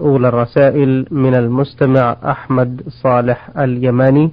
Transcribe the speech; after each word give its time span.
أولى 0.00 0.28
الرسائل 0.28 1.06
من 1.10 1.34
المستمع 1.34 2.16
أحمد 2.24 2.82
صالح 2.88 3.50
اليماني 3.58 4.30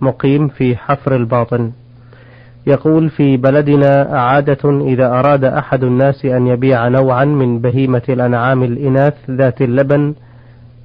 مقيم 0.00 0.48
في 0.48 0.76
حفر 0.76 1.16
الباطن. 1.16 1.70
يقول 2.66 3.10
في 3.10 3.36
بلدنا 3.36 4.08
عادة 4.12 4.80
إذا 4.80 5.06
أراد 5.06 5.44
أحد 5.44 5.84
الناس 5.84 6.24
أن 6.24 6.46
يبيع 6.46 6.88
نوعا 6.88 7.24
من 7.24 7.58
بهيمة 7.58 8.02
الأنعام 8.08 8.62
الإناث 8.62 9.14
ذات 9.30 9.62
اللبن 9.62 10.14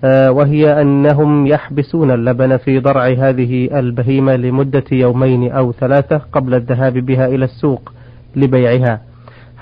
آه، 0.03 0.31
وهي 0.31 0.81
أنهم 0.81 1.47
يحبسون 1.47 2.11
اللبن 2.11 2.57
في 2.57 2.79
ضرع 2.79 3.07
هذه 3.07 3.79
البهيمة 3.79 4.35
لمدة 4.35 4.83
يومين 4.91 5.51
أو 5.51 5.71
ثلاثة 5.71 6.17
قبل 6.17 6.53
الذهاب 6.53 6.93
بها 6.93 7.27
إلى 7.27 7.45
السوق 7.45 7.91
لبيعها. 8.35 9.08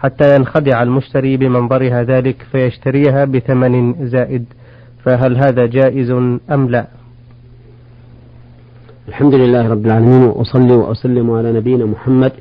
حتى 0.02 0.36
ينخدع 0.36 0.84
المشتري 0.84 1.38
بمنظرها 1.38 2.04
ذلك 2.04 2.44
فيشتريها 2.52 3.26
بثمن 3.26 4.08
زائد. 4.08 4.46
فهل 5.04 5.38
هذا 5.38 5.66
جائز 5.66 6.12
أم 6.52 6.70
لا؟ 6.70 6.88
الحمد 9.08 9.34
لله 9.34 9.70
رب 9.70 9.86
العالمين 9.86 10.24
وأصلي 10.24 10.74
وأسلم 10.74 11.32
على 11.32 11.54
نبينا 11.54 11.86
محمد 11.86 12.32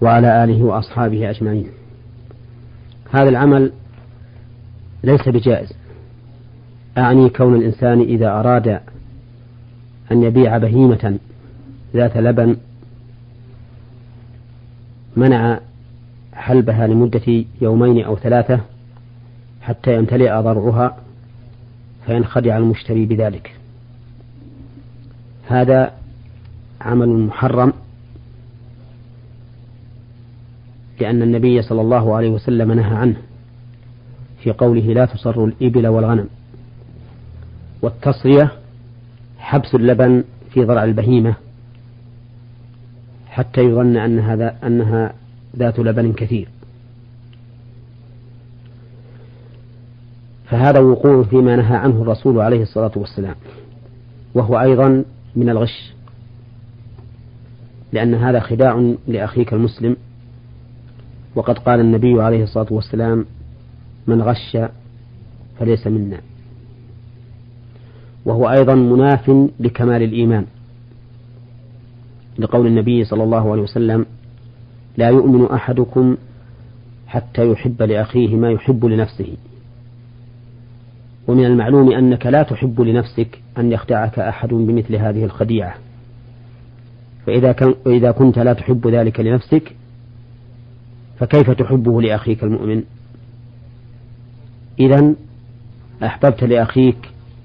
وعلى 0.00 0.44
آله 0.44 0.64
وأصحابه 0.64 1.30
أجمعين. 1.30 1.66
هذا 3.10 3.28
العمل 3.28 3.72
ليس 5.04 5.28
بجائز. 5.28 5.72
أعني 6.98 7.28
كون 7.28 7.54
الإنسان 7.54 8.00
إذا 8.00 8.28
أراد 8.28 8.80
أن 10.12 10.22
يبيع 10.22 10.58
بهيمة 10.58 11.18
ذات 11.94 12.16
لبن 12.16 12.56
منع 15.16 15.60
حلبها 16.36 16.86
لمدة 16.86 17.44
يومين 17.60 18.04
أو 18.04 18.16
ثلاثة 18.16 18.60
حتى 19.62 19.94
يمتلئ 19.94 20.40
ضرعها 20.40 20.96
فينخدع 22.06 22.56
المشتري 22.56 23.06
بذلك. 23.06 23.56
هذا 25.48 25.92
عمل 26.80 27.08
محرم 27.08 27.72
لأن 31.00 31.22
النبي 31.22 31.62
صلى 31.62 31.80
الله 31.80 32.16
عليه 32.16 32.30
وسلم 32.30 32.72
نهى 32.72 32.96
عنه 32.96 33.16
في 34.42 34.52
قوله 34.52 34.80
لا 34.80 35.04
تصر 35.04 35.44
الإبل 35.44 35.86
والغنم 35.86 36.28
والتصرية 37.82 38.52
حبس 39.38 39.74
اللبن 39.74 40.24
في 40.50 40.64
ضرع 40.64 40.84
البهيمة 40.84 41.34
حتى 43.28 43.60
يظن 43.60 43.96
أن 43.96 44.18
هذا 44.18 44.56
أنها 44.66 45.12
ذات 45.58 45.78
لبن 45.78 46.12
كثير. 46.12 46.48
فهذا 50.44 50.80
وقوع 50.80 51.22
فيما 51.22 51.56
نهى 51.56 51.76
عنه 51.76 52.02
الرسول 52.02 52.40
عليه 52.40 52.62
الصلاة 52.62 52.92
والسلام 52.96 53.34
وهو 54.34 54.60
أيضا 54.60 55.04
من 55.36 55.48
الغش 55.48 55.92
لأن 57.92 58.14
هذا 58.14 58.40
خداع 58.40 58.94
لأخيك 59.08 59.52
المسلم. 59.52 59.96
وقد 61.34 61.58
قال 61.58 61.80
النبي 61.80 62.22
عليه 62.22 62.42
الصلاة 62.42 62.66
والسلام 62.70 63.24
من 64.06 64.22
غش 64.22 64.58
فليس 65.58 65.86
منا. 65.86 66.20
وهو 68.24 68.50
أيضا 68.50 68.74
مناف 68.74 69.48
لكمال 69.60 70.02
الإيمان 70.02 70.46
لقول 72.38 72.66
النبي 72.66 73.04
صلى 73.04 73.22
الله 73.22 73.52
عليه 73.52 73.62
وسلم 73.62 74.06
لا 74.96 75.08
يؤمن 75.08 75.46
أحدكم 75.46 76.16
حتى 77.06 77.50
يحب 77.50 77.82
لأخيه 77.82 78.36
ما 78.36 78.50
يحب 78.50 78.84
لنفسه. 78.84 79.36
ومن 81.28 81.44
المعلوم 81.44 81.92
أنك 81.92 82.26
لا 82.26 82.42
تحب 82.42 82.80
لنفسك 82.80 83.40
أن 83.58 83.72
يخدعك 83.72 84.18
أحد 84.18 84.48
بمثل 84.48 84.96
هذه 84.96 85.24
الخديعة. 85.24 85.74
فإذا, 87.26 87.52
كان 87.52 87.74
وإذا 87.86 88.10
كنت 88.10 88.38
لا 88.38 88.52
تحب 88.52 88.88
ذلك 88.88 89.20
لنفسك 89.20 89.72
فكيف 91.18 91.50
تحبه 91.50 92.02
لأخيك 92.02 92.44
المؤمن؟ 92.44 92.82
إذا 94.80 95.14
أحببت 96.04 96.44
لأخيك 96.44 96.96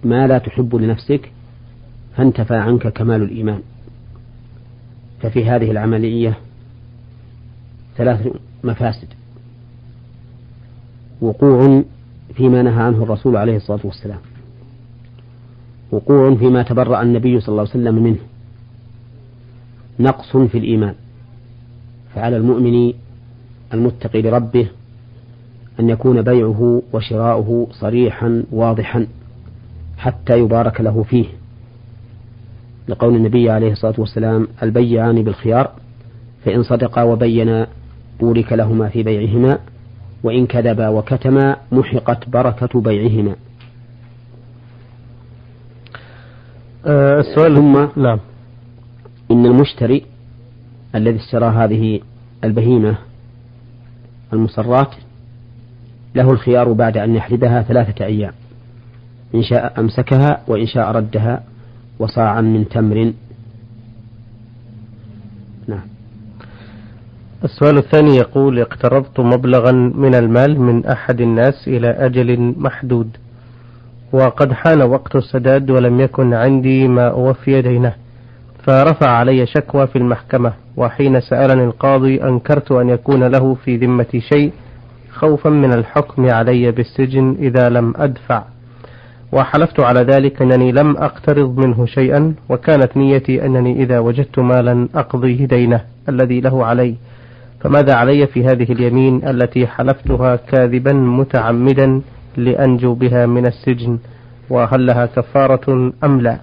ما 0.03 0.27
لا 0.27 0.37
تحب 0.37 0.75
لنفسك 0.75 1.31
فانتفى 2.17 2.55
عنك 2.55 2.87
كمال 2.87 3.21
الإيمان. 3.21 3.61
ففي 5.21 5.45
هذه 5.45 5.71
العملية 5.71 6.37
ثلاث 7.97 8.27
مفاسد. 8.63 9.07
وقوع 11.21 11.83
فيما 12.33 12.61
نهى 12.61 12.83
عنه 12.83 13.03
الرسول 13.03 13.37
عليه 13.37 13.55
الصلاة 13.55 13.79
والسلام. 13.83 14.19
وقوع 15.91 16.35
فيما 16.35 16.63
تبرأ 16.63 17.01
النبي 17.01 17.39
صلى 17.39 17.49
الله 17.49 17.61
عليه 17.61 17.71
وسلم 17.71 18.03
منه. 18.03 18.19
نقص 19.99 20.37
في 20.37 20.57
الإيمان. 20.57 20.95
فعلى 22.15 22.37
المؤمن 22.37 22.93
المتقي 23.73 24.21
لربه 24.21 24.67
أن 25.79 25.89
يكون 25.89 26.21
بيعه 26.21 26.81
وشراؤه 26.93 27.67
صريحا 27.71 28.43
واضحا 28.51 29.07
حتى 29.97 30.39
يبارك 30.39 30.81
له 30.81 31.03
فيه. 31.03 31.25
لقول 32.87 33.15
النبي 33.15 33.49
عليه 33.49 33.71
الصلاة 33.71 33.93
والسلام 33.97 34.47
البيعان 34.63 35.23
بالخيار 35.23 35.71
فإن 36.45 36.63
صدقا 36.63 37.03
وبينا 37.03 37.67
بورك 38.21 38.53
لهما 38.53 38.89
في 38.89 39.03
بيعهما 39.03 39.59
وإن 40.23 40.47
كذبا 40.47 40.89
وكتما 40.89 41.57
محقت 41.71 42.29
بركة 42.29 42.81
بيعهما. 42.81 43.35
أه 46.85 47.19
السؤال 47.19 47.55
ثم 47.55 48.01
نعم. 48.01 48.19
إن 49.31 49.45
المشتري 49.45 50.05
الذي 50.95 51.15
اشترى 51.17 51.45
هذه 51.45 51.99
البهيمة 52.43 52.97
المصرات 54.33 54.95
له 56.15 56.31
الخيار 56.31 56.73
بعد 56.73 56.97
أن 56.97 57.15
يحلبها 57.15 57.61
ثلاثة 57.61 58.05
أيام 58.05 58.33
إن 59.35 59.43
شاء 59.43 59.79
أمسكها 59.79 60.41
وإن 60.47 60.65
شاء 60.65 60.91
ردها 60.91 61.43
وصاعا 61.99 62.41
من 62.41 62.69
تمر 62.69 63.13
نعم 65.67 65.87
السؤال 67.43 67.77
الثاني 67.77 68.15
يقول 68.15 68.59
اقترضت 68.59 69.19
مبلغا 69.19 69.71
من 69.71 70.15
المال 70.15 70.61
من 70.61 70.85
أحد 70.85 71.21
الناس 71.21 71.67
إلى 71.67 71.89
أجل 71.89 72.53
محدود 72.57 73.17
وقد 74.13 74.53
حان 74.53 74.81
وقت 74.81 75.15
السداد 75.15 75.69
ولم 75.69 75.99
يكن 75.99 76.33
عندي 76.33 76.87
ما 76.87 77.07
أوفي 77.07 77.61
دينه 77.61 77.93
فرفع 78.63 79.09
علي 79.09 79.45
شكوى 79.45 79.87
في 79.87 79.97
المحكمة 79.97 80.53
وحين 80.77 81.19
سألني 81.21 81.63
القاضي 81.63 82.23
أنكرت 82.23 82.71
أن 82.71 82.89
يكون 82.89 83.23
له 83.23 83.53
في 83.53 83.77
ذمتي 83.77 84.21
شيء 84.21 84.51
خوفا 85.11 85.49
من 85.49 85.73
الحكم 85.73 86.29
علي 86.29 86.71
بالسجن 86.71 87.35
إذا 87.39 87.69
لم 87.69 87.93
أدفع. 87.97 88.43
وحلفت 89.31 89.79
على 89.79 89.99
ذلك 89.99 90.41
أنني 90.41 90.71
لم 90.71 90.97
أقترض 90.97 91.57
منه 91.57 91.85
شيئا 91.85 92.33
وكانت 92.49 92.97
نيتي 92.97 93.45
أنني 93.45 93.83
إذا 93.83 93.99
وجدت 93.99 94.39
مالا 94.39 94.87
أقضيه 94.95 95.45
دينه 95.45 95.81
الذي 96.09 96.41
له 96.41 96.65
علي. 96.65 96.95
فماذا 97.63 97.93
علي 97.93 98.27
في 98.27 98.45
هذه 98.45 98.71
اليمين 98.71 99.27
التي 99.27 99.67
حلفتها 99.67 100.35
كاذبا 100.35 100.93
متعمدا 100.93 102.01
لأنجو 102.37 102.93
بها 102.93 103.25
من 103.25 103.45
السجن؟ 103.47 103.99
وهل 104.49 104.85
لها 104.85 105.05
كفارة 105.05 105.93
أم 106.03 106.21
لا؟ 106.21 106.39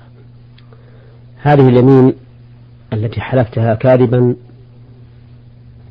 هذه 1.43 1.69
اليمين 1.69 2.15
التي 2.93 3.21
حلفتها 3.21 3.75
كاذبا 3.75 4.37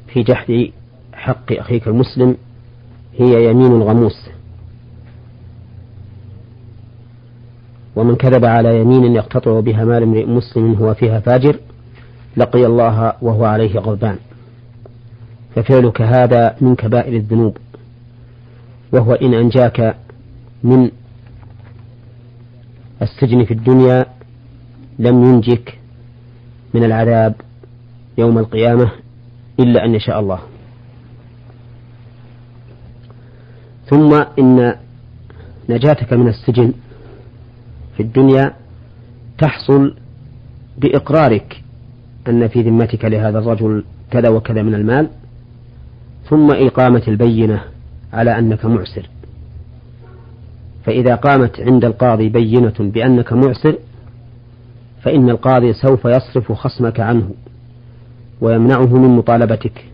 في 0.07 0.23
جحد 0.23 0.71
حق 1.13 1.51
أخيك 1.51 1.87
المسلم 1.87 2.35
هي 3.17 3.49
يمين 3.49 3.81
غموس 3.81 4.29
ومن 7.95 8.15
كذب 8.15 8.45
على 8.45 8.81
يمين 8.81 9.15
يقتطع 9.15 9.59
بها 9.59 9.85
مال 9.85 10.03
امرئ 10.03 10.25
مسلم 10.25 10.73
هو 10.73 10.93
فيها 10.93 11.19
فاجر 11.19 11.59
لقي 12.37 12.65
الله 12.65 13.13
وهو 13.21 13.45
عليه 13.45 13.79
غضبان. 13.79 14.17
ففعلك 15.57 16.01
هذا 16.01 16.55
من 16.61 16.75
كبائر 16.75 17.15
الذنوب. 17.15 17.57
وهو 18.91 19.13
إن 19.13 19.33
أنجاك 19.33 19.95
من 20.63 20.91
السجن 23.01 23.45
في 23.45 23.53
الدنيا 23.53 24.05
لم 24.99 25.23
ينجك 25.23 25.79
من 26.73 26.83
العذاب 26.83 27.35
يوم 28.17 28.37
القيامة 28.37 28.91
إلا 29.59 29.85
أن 29.85 29.95
يشاء 29.95 30.19
الله. 30.19 30.39
ثم 33.89 34.13
إن 34.39 34.75
نجاتك 35.69 36.13
من 36.13 36.27
السجن 36.27 36.73
في 37.97 38.03
الدنيا 38.03 38.53
تحصل 39.37 39.95
بإقرارك 40.77 41.63
أن 42.27 42.47
في 42.47 42.61
ذمتك 42.61 43.05
لهذا 43.05 43.39
الرجل 43.39 43.83
كذا 44.11 44.29
وكذا 44.29 44.61
من 44.61 44.73
المال. 44.73 45.09
ثم 46.29 46.51
إقامة 46.51 47.03
البينة 47.07 47.61
على 48.13 48.39
أنك 48.39 48.65
معسر. 48.65 49.09
فإذا 50.85 51.15
قامت 51.15 51.59
عند 51.59 51.85
القاضي 51.85 52.29
بينة 52.29 52.73
بأنك 52.79 53.33
معسر 53.33 53.75
فإن 55.01 55.29
القاضي 55.29 55.73
سوف 55.73 56.05
يصرف 56.05 56.51
خصمك 56.51 56.99
عنه 56.99 57.29
ويمنعه 58.41 58.97
من 58.97 59.09
مطالبتك 59.09 59.85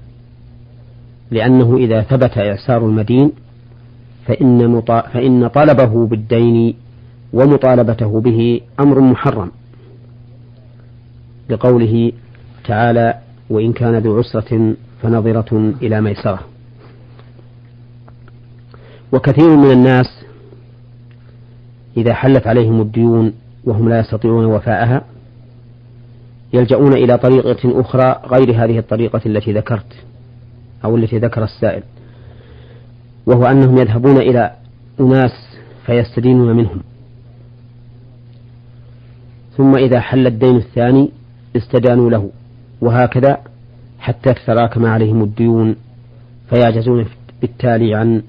لأنه 1.31 1.77
إذا 1.77 2.01
ثبت 2.01 2.37
إعسار 2.37 2.85
المدين 2.85 3.31
فإن, 4.25 4.81
فإن 5.13 5.47
طلبه 5.47 6.07
بالدين 6.07 6.75
ومطالبته 7.33 8.21
به 8.21 8.61
أمر 8.79 8.99
محرم. 8.99 9.51
لقوله 11.49 12.11
تعالى 12.65 13.19
وإن 13.49 13.73
كان 13.73 13.95
ذو 13.95 14.17
عسرة 14.17 14.75
فنظرة 15.03 15.73
إلى 15.81 16.01
ميسرة. 16.01 16.39
وكثير 19.11 19.55
من 19.55 19.71
الناس 19.71 20.23
إذا 21.97 22.13
حلت 22.13 22.47
عليهم 22.47 22.81
الديون 22.81 23.33
وهم 23.63 23.89
لا 23.89 23.99
يستطيعون 23.99 24.45
وفاءها 24.45 25.01
يلجؤون 26.53 26.93
إلى 26.93 27.17
طريقة 27.17 27.81
أخرى 27.81 28.21
غير 28.27 28.63
هذه 28.63 28.79
الطريقة 28.79 29.21
التي 29.25 29.53
ذكرت 29.53 29.93
أو 30.85 30.95
التي 30.95 31.17
ذكر 31.17 31.43
السائل 31.43 31.83
وهو 33.25 33.45
أنهم 33.45 33.77
يذهبون 33.77 34.17
إلى 34.17 34.51
أناس 34.99 35.31
فيستدينون 35.85 36.55
منهم. 36.55 36.81
ثم 39.57 39.75
إذا 39.75 39.99
حل 39.99 40.27
الدين 40.27 40.55
الثاني 40.55 41.11
استدانوا 41.55 42.09
له 42.09 42.29
وهكذا 42.81 43.52
حتى 44.03 44.33
تتراكم 44.33 44.85
عليهم 44.85 45.23
الديون 45.23 45.75
فيعجزون 46.49 47.05
بالتالي 47.41 47.95
عن 47.95 48.21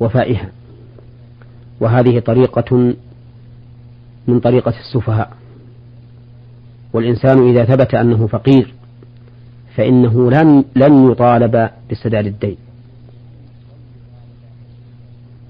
وفائها. 0.00 0.50
وهذه 1.80 2.18
طريقة 2.18 2.94
من 4.28 4.40
طريقة 4.40 4.74
السفهاء. 4.80 5.32
والإنسان 6.92 7.48
إذا 7.48 7.64
ثبت 7.64 7.94
أنه 7.94 8.26
فقير 8.26 8.74
فإنه 9.76 10.30
لن 10.30 10.64
لن 10.76 11.10
يطالب 11.10 11.70
بسداد 11.90 12.26
الدين. 12.26 12.56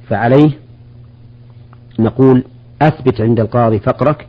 فعليه 0.08 0.50
نقول 1.98 2.44
أثبت 2.82 3.20
عند 3.20 3.40
القاضي 3.40 3.78
فقرك 3.78 4.26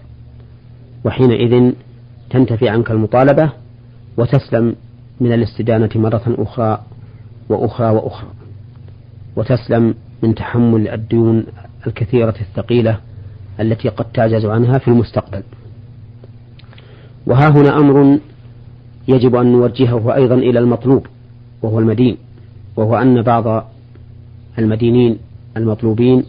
وحينئذ 1.05 1.73
تنتفي 2.29 2.69
عنك 2.69 2.91
المطالبة 2.91 3.51
وتسلم 4.17 4.75
من 5.21 5.33
الاستدانة 5.33 5.89
مرة 5.95 6.23
أخرى 6.27 6.81
وأخرى 7.49 7.89
وأخرى 7.89 8.29
وتسلم 9.35 9.95
من 10.23 10.35
تحمل 10.35 10.87
الديون 10.87 11.45
الكثيرة 11.87 12.35
الثقيلة 12.41 12.99
التي 13.59 13.89
قد 13.89 14.05
تعجز 14.11 14.45
عنها 14.45 14.77
في 14.77 14.87
المستقبل. 14.87 15.43
وها 17.25 17.49
هنا 17.49 17.77
أمر 17.77 18.19
يجب 19.07 19.35
أن 19.35 19.51
نوجهه 19.51 20.15
أيضا 20.15 20.35
إلى 20.35 20.59
المطلوب 20.59 21.07
وهو 21.61 21.79
المدين 21.79 22.17
وهو 22.75 22.95
أن 22.97 23.21
بعض 23.21 23.67
المدينين 24.59 25.17
المطلوبين 25.57 26.23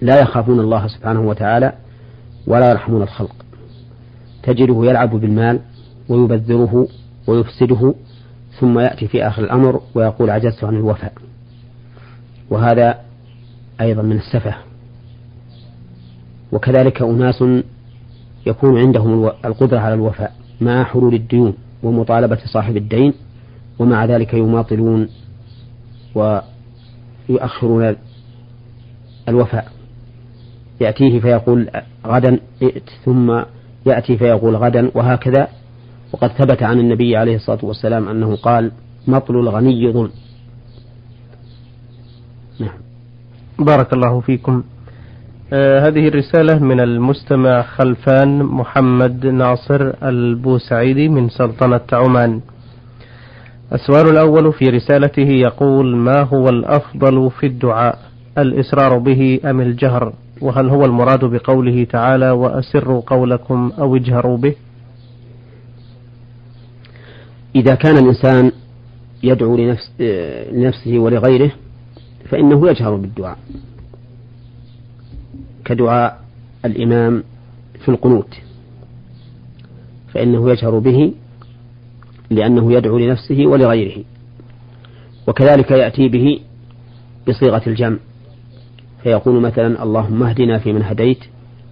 لا 0.00 0.20
يخافون 0.20 0.60
الله 0.60 0.86
سبحانه 0.86 1.20
وتعالى 1.20 1.72
ولا 2.46 2.70
يرحمون 2.70 3.02
الخلق. 3.02 3.34
تجده 4.42 4.84
يلعب 4.84 5.10
بالمال 5.10 5.60
ويبذره 6.08 6.88
ويفسده 7.26 7.94
ثم 8.60 8.78
يأتي 8.78 9.08
في 9.08 9.26
آخر 9.26 9.44
الأمر 9.44 9.80
ويقول 9.94 10.30
عجزت 10.30 10.64
عن 10.64 10.76
الوفاء. 10.76 11.12
وهذا 12.50 12.98
أيضا 13.80 14.02
من 14.02 14.16
السفة. 14.16 14.54
وكذلك 16.52 17.02
أناس 17.02 17.44
يكون 18.46 18.78
عندهم 18.78 19.30
القدرة 19.44 19.78
على 19.78 19.94
الوفاء 19.94 20.32
مع 20.60 20.84
حلول 20.84 21.14
الديون 21.14 21.54
ومطالبة 21.82 22.38
صاحب 22.52 22.76
الدين 22.76 23.14
ومع 23.78 24.04
ذلك 24.04 24.34
يماطلون 24.34 25.08
ويؤخرون 27.28 27.96
الوفاء. 29.28 29.72
يأتيه 30.80 31.20
فيقول 31.20 31.70
غدا 32.06 32.40
ائت 32.62 32.90
ثم 33.04 33.42
يأتي 33.86 34.16
فيقول 34.16 34.56
غدا 34.56 34.90
وهكذا 34.94 35.48
وقد 36.12 36.28
ثبت 36.28 36.62
عن 36.62 36.80
النبي 36.80 37.16
عليه 37.16 37.36
الصلاة 37.36 37.58
والسلام 37.62 38.08
أنه 38.08 38.36
قال 38.36 38.72
مطل 39.08 39.36
الغني 39.36 39.92
ظلم. 39.92 40.10
نعم. 42.60 42.78
بارك 43.58 43.92
الله 43.92 44.20
فيكم. 44.20 44.62
آه 45.52 45.88
هذه 45.88 46.08
الرسالة 46.08 46.58
من 46.58 46.80
المستمع 46.80 47.62
خلفان 47.62 48.42
محمد 48.42 49.26
ناصر 49.26 49.92
البوسعيدي 50.02 51.08
من 51.08 51.28
سلطنة 51.28 51.80
عمان. 51.92 52.40
السؤال 53.72 54.08
الأول 54.08 54.52
في 54.52 54.64
رسالته 54.64 55.28
يقول 55.28 55.96
ما 55.96 56.22
هو 56.22 56.48
الأفضل 56.48 57.30
في 57.30 57.46
الدعاء؟ 57.46 57.98
الإسرار 58.38 58.98
به 58.98 59.40
أم 59.44 59.60
الجهر؟ 59.60 60.12
وهل 60.42 60.68
هو 60.68 60.84
المراد 60.84 61.24
بقوله 61.24 61.84
تعالى 61.84 62.30
وأسروا 62.30 63.02
قولكم 63.06 63.72
أو 63.78 63.96
اجهروا 63.96 64.36
به 64.36 64.54
إذا 67.58 67.74
كان 67.74 67.96
الإنسان 67.98 68.52
يدعو 69.22 69.56
لنفس 69.56 69.90
لنفسه 70.52 70.98
ولغيره 70.98 71.52
فإنه 72.30 72.68
يجهر 72.70 72.96
بالدعاء 72.96 73.38
كدعاء 75.64 76.20
الإمام 76.64 77.24
في 77.84 77.88
القنوت 77.88 78.34
فإنه 80.14 80.50
يجهر 80.50 80.78
به 80.78 81.12
لأنه 82.30 82.72
يدعو 82.72 82.98
لنفسه 82.98 83.46
ولغيره 83.46 84.04
وكذلك 85.26 85.70
يأتي 85.70 86.08
به 86.08 86.40
بصيغة 87.28 87.62
الجمع 87.66 87.96
فيقول 89.02 89.40
مثلا 89.42 89.82
اللهم 89.82 90.22
اهدنا 90.22 90.58
فيمن 90.58 90.82
هديت 90.82 91.24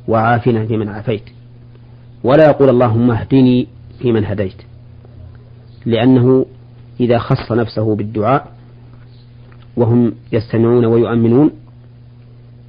وعافنا 0.08 0.66
فيمن 0.66 0.88
عافيت 0.88 1.22
ولا 2.24 2.46
يقول 2.46 2.68
اللهم 2.68 3.10
اهدني 3.10 3.66
فيمن 3.98 4.24
هديت 4.24 4.62
لأنه 5.86 6.46
إذا 7.00 7.18
خص 7.18 7.52
نفسه 7.52 7.96
بالدعاء 7.96 8.52
وهم 9.76 10.12
يستمعون 10.32 10.84
ويؤمنون 10.84 11.50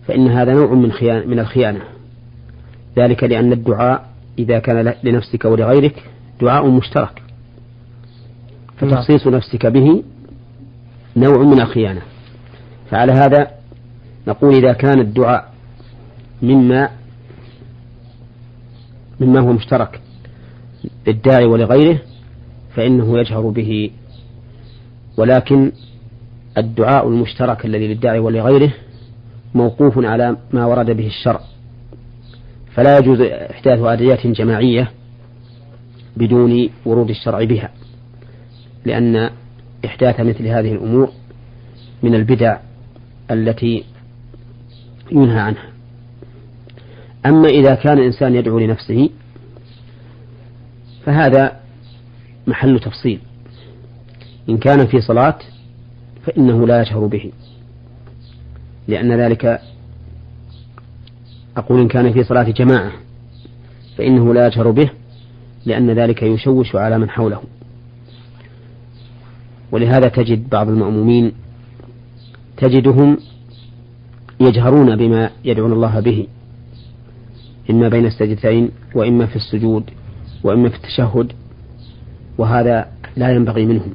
فإن 0.07 0.27
هذا 0.27 0.53
نوع 0.53 0.73
من 0.73 0.91
خيانة 0.91 1.25
من 1.25 1.39
الخيانة. 1.39 1.81
ذلك 2.97 3.23
لأن 3.23 3.51
الدعاء 3.51 4.09
إذا 4.39 4.59
كان 4.59 4.93
لنفسك 5.03 5.45
ولغيرك 5.45 6.03
دعاء 6.41 6.69
مشترك. 6.69 7.23
فتخصيص 8.77 9.27
نفسك 9.27 9.65
به 9.65 10.03
نوع 11.15 11.37
من 11.37 11.61
الخيانة. 11.61 12.01
فعلى 12.89 13.11
هذا 13.11 13.47
نقول 14.27 14.55
إذا 14.55 14.73
كان 14.73 14.99
الدعاء 14.99 15.53
مما 16.41 16.89
مما 19.19 19.39
هو 19.39 19.53
مشترك 19.53 20.01
للداعي 21.07 21.45
ولغيره 21.45 21.99
فإنه 22.77 23.19
يجهر 23.19 23.49
به. 23.49 23.91
ولكن 25.17 25.71
الدعاء 26.57 27.07
المشترك 27.07 27.65
الذي 27.65 27.87
للداعي 27.87 28.19
ولغيره 28.19 28.73
موقوف 29.55 30.05
على 30.05 30.37
ما 30.53 30.65
ورد 30.65 30.91
به 30.91 31.07
الشرع. 31.07 31.41
فلا 32.75 32.97
يجوز 32.97 33.21
إحداث 33.21 33.79
أدعية 33.79 34.33
جماعية 34.33 34.91
بدون 36.17 36.69
ورود 36.85 37.09
الشرع 37.09 37.43
بها 37.43 37.69
لأن 38.85 39.29
إحداث 39.85 40.19
مثل 40.19 40.47
هذه 40.47 40.71
الأمور 40.71 41.09
من 42.03 42.15
البدع 42.15 42.57
التي 43.31 43.83
ينهى 45.11 45.39
عنها. 45.39 45.69
أما 47.25 47.47
إذا 47.47 47.75
كان 47.75 47.97
الإنسان 47.97 48.35
يدعو 48.35 48.59
لنفسه 48.59 49.09
فهذا 51.05 51.66
محل 52.47 52.79
تفصيل. 52.79 53.19
إن 54.49 54.57
كان 54.57 54.87
في 54.87 55.01
صلاة 55.01 55.39
فإنه 56.25 56.67
لا 56.67 56.81
يشعر 56.81 57.05
به. 57.05 57.31
لأن 58.87 59.11
ذلك 59.11 59.61
أقول 61.57 61.81
إن 61.81 61.87
كان 61.87 62.13
في 62.13 62.23
صلاة 62.23 62.43
جماعة 62.43 62.91
فإنه 63.97 64.33
لا 64.33 64.47
يجهر 64.47 64.71
به 64.71 64.89
لأن 65.65 65.91
ذلك 65.91 66.23
يشوش 66.23 66.75
على 66.75 66.97
من 66.97 67.09
حوله. 67.09 67.41
ولهذا 69.71 70.07
تجد 70.07 70.49
بعض 70.49 70.69
المأمومين 70.69 71.31
تجدهم 72.57 73.17
يجهرون 74.39 74.95
بما 74.95 75.29
يدعون 75.45 75.71
الله 75.71 75.99
به 75.99 76.27
إما 77.69 77.89
بين 77.89 78.05
السجدتين 78.05 78.71
وإما 78.95 79.25
في 79.25 79.35
السجود 79.35 79.83
وإما 80.43 80.69
في 80.69 80.75
التشهد. 80.75 81.33
وهذا 82.37 82.87
لا 83.15 83.31
ينبغي 83.31 83.65
منهم. 83.65 83.93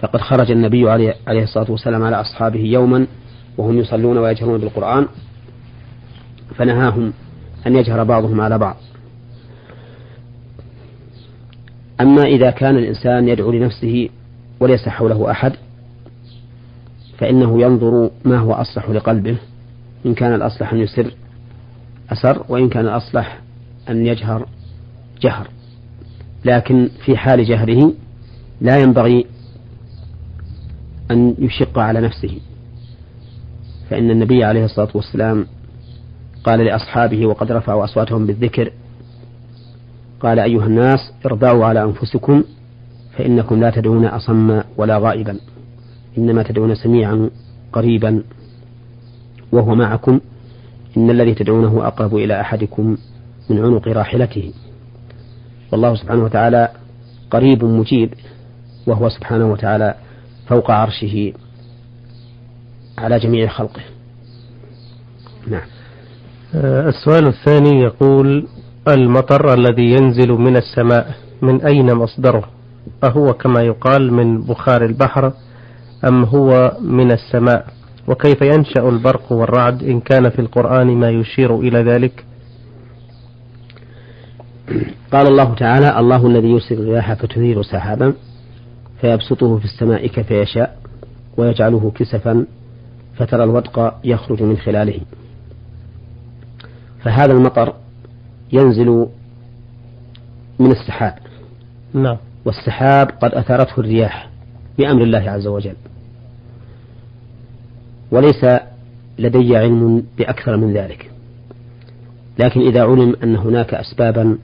فقد 0.00 0.20
خرج 0.20 0.50
النبي 0.50 0.90
عليه 0.90 1.42
الصلاة 1.42 1.70
والسلام 1.70 2.02
على 2.02 2.20
أصحابه 2.20 2.60
يوما 2.60 3.06
وهم 3.58 3.78
يصلون 3.78 4.18
ويجهرون 4.18 4.60
بالقرآن 4.60 5.06
فنهاهم 6.54 7.12
أن 7.66 7.76
يجهر 7.76 8.04
بعضهم 8.04 8.40
على 8.40 8.58
بعض. 8.58 8.76
أما 12.00 12.22
إذا 12.22 12.50
كان 12.50 12.76
الإنسان 12.76 13.28
يدعو 13.28 13.52
لنفسه 13.52 14.08
وليس 14.60 14.88
حوله 14.88 15.30
أحد 15.30 15.52
فإنه 17.18 17.62
ينظر 17.62 18.10
ما 18.24 18.38
هو 18.38 18.52
أصلح 18.52 18.90
لقلبه 18.90 19.36
إن 20.06 20.14
كان 20.14 20.34
الأصلح 20.34 20.72
أن 20.72 20.80
يسر 20.80 21.14
أسر 22.12 22.44
وإن 22.48 22.68
كان 22.68 22.86
الأصلح 22.86 23.40
أن 23.88 24.06
يجهر 24.06 24.46
جهر. 25.20 25.48
لكن 26.44 26.88
في 27.04 27.16
حال 27.16 27.44
جهره 27.44 27.92
لا 28.60 28.78
ينبغي 28.78 29.26
أن 31.10 31.34
يشق 31.38 31.78
على 31.78 32.00
نفسه. 32.00 32.40
فإن 33.90 34.10
النبي 34.10 34.44
عليه 34.44 34.64
الصلاة 34.64 34.88
والسلام 34.94 35.46
قال 36.44 36.60
لأصحابه 36.60 37.26
وقد 37.26 37.52
رفعوا 37.52 37.84
أصواتهم 37.84 38.26
بالذكر 38.26 38.72
قال 40.20 40.38
أيها 40.38 40.66
الناس 40.66 41.12
ارضعوا 41.26 41.64
على 41.64 41.82
أنفسكم 41.82 42.44
فإنكم 43.16 43.60
لا 43.60 43.70
تدعون 43.70 44.04
أصم 44.04 44.62
ولا 44.76 44.98
غائبا 44.98 45.38
إنما 46.18 46.42
تدعون 46.42 46.74
سميعا 46.74 47.30
قريبا 47.72 48.22
وهو 49.52 49.74
معكم 49.74 50.20
إن 50.96 51.10
الذي 51.10 51.34
تدعونه 51.34 51.86
أقرب 51.86 52.16
إلى 52.16 52.40
أحدكم 52.40 52.96
من 53.50 53.58
عنق 53.64 53.88
راحلته. 53.88 54.52
والله 55.72 55.94
سبحانه 55.94 56.24
وتعالى 56.24 56.68
قريب 57.30 57.64
مجيب 57.64 58.14
وهو 58.86 59.08
سبحانه 59.08 59.52
وتعالى 59.52 59.94
فوق 60.48 60.70
عرشه 60.70 61.32
على 62.98 63.18
جميع 63.18 63.48
خلقه. 63.48 63.82
نعم. 65.46 65.66
آه، 66.54 66.88
السؤال 66.88 67.26
الثاني 67.26 67.80
يقول 67.80 68.46
المطر 68.88 69.54
الذي 69.54 69.90
ينزل 69.90 70.28
من 70.32 70.56
السماء 70.56 71.14
من 71.42 71.62
أين 71.62 71.94
مصدره؟ 71.94 72.44
أهو 73.04 73.32
كما 73.32 73.62
يقال 73.62 74.12
من 74.12 74.40
بخار 74.40 74.84
البحر 74.84 75.32
أم 76.04 76.24
هو 76.24 76.76
من 76.80 77.12
السماء؟ 77.12 77.66
وكيف 78.08 78.42
ينشأ 78.42 78.88
البرق 78.88 79.32
والرعد 79.32 79.82
إن 79.82 80.00
كان 80.00 80.30
في 80.30 80.38
القرآن 80.38 80.86
ما 80.86 81.10
يشير 81.10 81.60
إلى 81.60 81.82
ذلك؟ 81.82 82.24
قال 85.12 85.26
الله 85.26 85.54
تعالى 85.54 85.98
الله 85.98 86.26
الذي 86.26 86.48
يرسل 86.48 86.74
الرياح 86.74 87.14
فتثير 87.14 87.62
سحابا 87.62 88.14
فيبسطه 89.00 89.58
في 89.58 89.64
السماء 89.64 90.06
كيف 90.06 90.30
يشاء 90.30 90.78
ويجعله 91.36 91.92
كسفا 91.94 92.46
فترى 93.16 93.44
الودق 93.44 93.94
يخرج 94.04 94.42
من 94.42 94.56
خلاله. 94.56 95.00
فهذا 97.02 97.32
المطر 97.32 97.74
ينزل 98.52 99.06
من 100.58 100.70
السحاب. 100.70 101.14
نعم. 101.94 102.16
والسحاب 102.44 103.10
قد 103.10 103.34
أثارته 103.34 103.80
الرياح 103.80 104.30
بأمر 104.78 105.02
الله 105.02 105.30
عز 105.30 105.46
وجل. 105.46 105.76
وليس 108.10 108.44
لدي 109.18 109.56
علم 109.56 110.04
بأكثر 110.18 110.56
من 110.56 110.72
ذلك. 110.72 111.10
لكن 112.38 112.60
إذا 112.60 112.82
علم 112.82 113.16
أن 113.22 113.36
هناك 113.36 113.74
أسبابا 113.74 114.38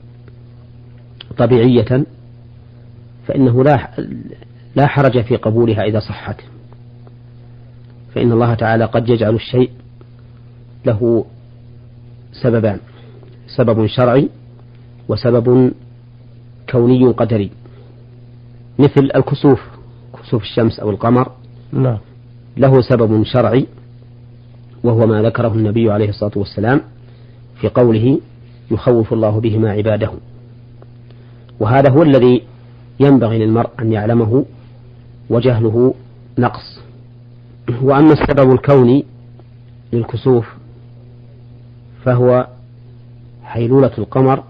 طبيعية 1.37 2.05
فإنه 3.27 3.63
لا 3.63 3.89
لا 4.75 4.87
حرج 4.87 5.21
في 5.21 5.35
قبولها 5.35 5.83
إذا 5.83 5.99
صحت. 5.99 6.41
فإن 8.15 8.31
الله 8.31 8.53
تعالى 8.53 8.85
قد 8.85 9.09
يجعل 9.09 9.35
الشيء 9.35 9.71
له 10.85 11.25
سببان 12.31 12.79
سبب 13.47 13.85
شرعي 13.85 14.29
وسبب 15.07 15.71
كوني 16.71 17.05
قدري. 17.05 17.51
مثل 18.79 19.09
الكسوف 19.15 19.61
كسوف 20.13 20.43
الشمس 20.43 20.79
أو 20.79 20.89
القمر 20.89 21.31
نعم. 21.71 21.97
له 22.57 22.81
سبب 22.81 23.23
شرعي 23.23 23.67
وهو 24.83 25.07
ما 25.07 25.21
ذكره 25.21 25.53
النبي 25.53 25.91
عليه 25.91 26.09
الصلاة 26.09 26.31
والسلام 26.35 26.81
في 27.61 27.67
قوله 27.67 28.19
يخوف 28.71 29.13
الله 29.13 29.39
بهما 29.39 29.71
عباده 29.71 30.11
وهذا 31.59 31.91
هو 31.91 32.03
الذي 32.03 32.43
ينبغي 32.99 33.45
للمرء 33.45 33.69
أن 33.79 33.91
يعلمه 33.93 34.45
وجهله 35.29 35.93
نقص. 36.37 36.79
وأما 37.81 38.13
السبب 38.13 38.51
الكوني 38.51 39.05
للكسوف 39.93 40.47
فهو 42.05 42.47
حيلولة 43.43 43.91
القمر 43.97 44.43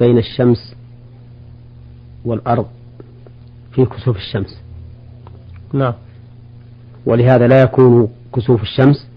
بين 0.00 0.18
الشمس 0.18 0.74
والأرض 2.24 2.66
في 3.72 3.84
كسوف 3.84 4.16
الشمس. 4.16 4.60
نعم. 5.72 5.94
ولهذا 7.06 7.46
لا 7.46 7.62
يكون 7.62 8.08
كسوف 8.34 8.62
الشمس 8.62 9.08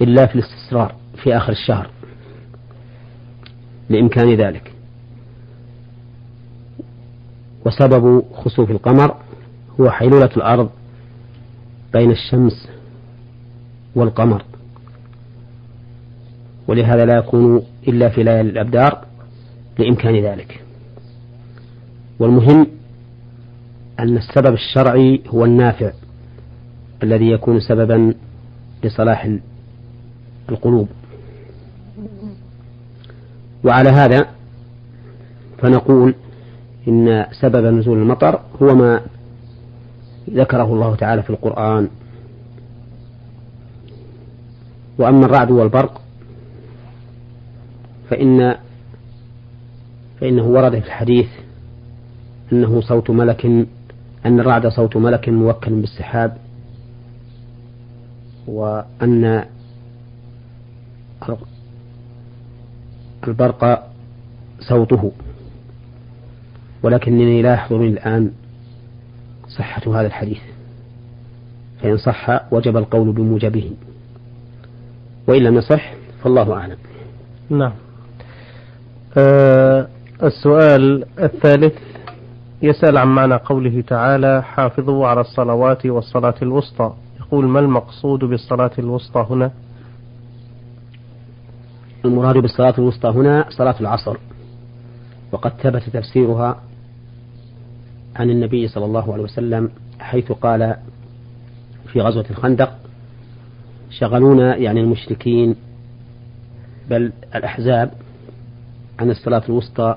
إلا 0.00 0.26
في 0.26 0.34
الاستسرار 0.34 0.94
في 1.22 1.36
آخر 1.36 1.52
الشهر 1.52 1.90
لإمكان 3.90 4.34
ذلك. 4.34 4.71
وسبب 7.66 8.24
خسوف 8.34 8.70
القمر 8.70 9.16
هو 9.80 9.90
حيلولة 9.90 10.30
الأرض 10.36 10.70
بين 11.92 12.10
الشمس 12.10 12.68
والقمر. 13.94 14.44
ولهذا 16.68 17.04
لا 17.04 17.16
يكون 17.16 17.62
إلا 17.88 18.08
في 18.08 18.22
ليالي 18.22 18.50
الأبدار 18.50 19.04
لإمكان 19.78 20.24
ذلك. 20.24 20.64
والمهم 22.18 22.66
أن 24.00 24.16
السبب 24.16 24.54
الشرعي 24.54 25.22
هو 25.28 25.44
النافع 25.44 25.92
الذي 27.02 27.30
يكون 27.30 27.60
سببا 27.60 28.14
لصلاح 28.84 29.36
القلوب. 30.50 30.88
وعلى 33.64 33.90
هذا 33.90 34.26
فنقول 35.58 36.14
إن 36.88 37.26
سبب 37.40 37.64
نزول 37.74 37.98
المطر 37.98 38.40
هو 38.62 38.74
ما 38.74 39.00
ذكره 40.30 40.64
الله 40.64 40.96
تعالى 40.96 41.22
في 41.22 41.30
القرآن. 41.30 41.88
وأما 44.98 45.26
الرعد 45.26 45.50
والبرق 45.50 46.00
فإن 48.10 48.54
فإنه 50.20 50.44
ورد 50.46 50.78
في 50.78 50.86
الحديث 50.86 51.28
أنه 52.52 52.80
صوت 52.80 53.10
ملك 53.10 53.46
أن 54.26 54.40
الرعد 54.40 54.66
صوت 54.66 54.96
ملك 54.96 55.28
موكل 55.28 55.80
بالسحاب 55.80 56.36
وأن 58.46 59.44
البرق 63.28 63.86
صوته. 64.60 65.12
ولكنني 66.82 67.42
لا 67.42 67.54
يحضرني 67.54 67.88
الآن 67.88 68.30
صحة 69.48 70.00
هذا 70.00 70.06
الحديث. 70.06 70.40
فإن 71.80 71.96
صح 71.96 72.52
وجب 72.52 72.76
القول 72.76 73.12
بموجبه. 73.12 73.70
وإن 75.26 75.42
لم 75.42 75.56
يصح 75.56 75.92
فالله 76.22 76.52
أعلم. 76.54 76.76
نعم. 77.50 77.72
أه 79.16 79.88
السؤال 80.22 81.04
الثالث 81.18 81.74
يسأل 82.62 82.96
عن 82.96 83.08
معنى 83.08 83.34
قوله 83.34 83.80
تعالى 83.86 84.42
حافظوا 84.42 85.06
على 85.06 85.20
الصلوات 85.20 85.86
والصلاة 85.86 86.34
الوسطى. 86.42 86.92
يقول 87.20 87.44
ما 87.44 87.60
المقصود 87.60 88.24
بالصلاة 88.24 88.70
الوسطى 88.78 89.26
هنا؟ 89.30 89.50
المراد 92.04 92.38
بالصلاة 92.38 92.74
الوسطى 92.78 93.08
هنا 93.08 93.46
صلاة 93.50 93.74
العصر. 93.80 94.16
وقد 95.32 95.50
ثبت 95.50 95.82
تفسيرها 95.92 96.56
عن 98.16 98.30
النبي 98.30 98.68
صلى 98.68 98.84
الله 98.84 99.12
عليه 99.12 99.22
وسلم 99.22 99.70
حيث 100.00 100.32
قال 100.32 100.76
في 101.92 102.00
غزوة 102.00 102.24
الخندق 102.30 102.78
شغلونا 103.90 104.56
يعني 104.56 104.80
المشركين 104.80 105.56
بل 106.90 107.12
الأحزاب 107.34 107.92
عن 108.98 109.10
الصلاة 109.10 109.42
الوسطى 109.48 109.96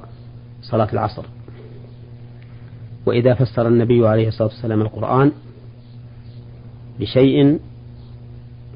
صلاة 0.62 0.90
العصر. 0.94 1.26
وإذا 3.06 3.34
فسر 3.34 3.68
النبي 3.68 4.08
عليه 4.08 4.28
الصلاة 4.28 4.48
والسلام 4.48 4.82
القرآن 4.82 5.32
بشيء 7.00 7.60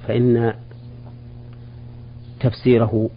فإن 0.08 0.53
تفسيره 2.39 3.10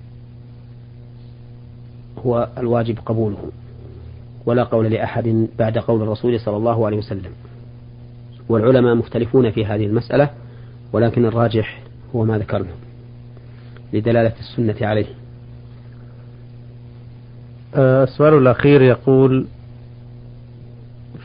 هو 2.18 2.48
الواجب 2.58 2.98
قبوله. 3.06 3.50
ولا 4.46 4.62
قول 4.62 4.90
لأحد 4.90 5.46
بعد 5.58 5.78
قول 5.78 6.02
الرسول 6.02 6.40
صلى 6.40 6.56
الله 6.56 6.86
عليه 6.86 6.96
وسلم. 6.96 7.32
والعلماء 8.48 8.94
مختلفون 8.94 9.50
في 9.50 9.66
هذه 9.66 9.86
المسألة 9.86 10.30
ولكن 10.92 11.24
الراجح 11.24 11.82
هو 12.14 12.24
ما 12.24 12.38
ذكرنا 12.38 12.70
لدلالة 13.92 14.32
السنة 14.40 14.88
عليه. 14.88 15.06
آه، 17.74 18.04
السؤال 18.04 18.34
الأخير 18.34 18.82
يقول 18.82 19.46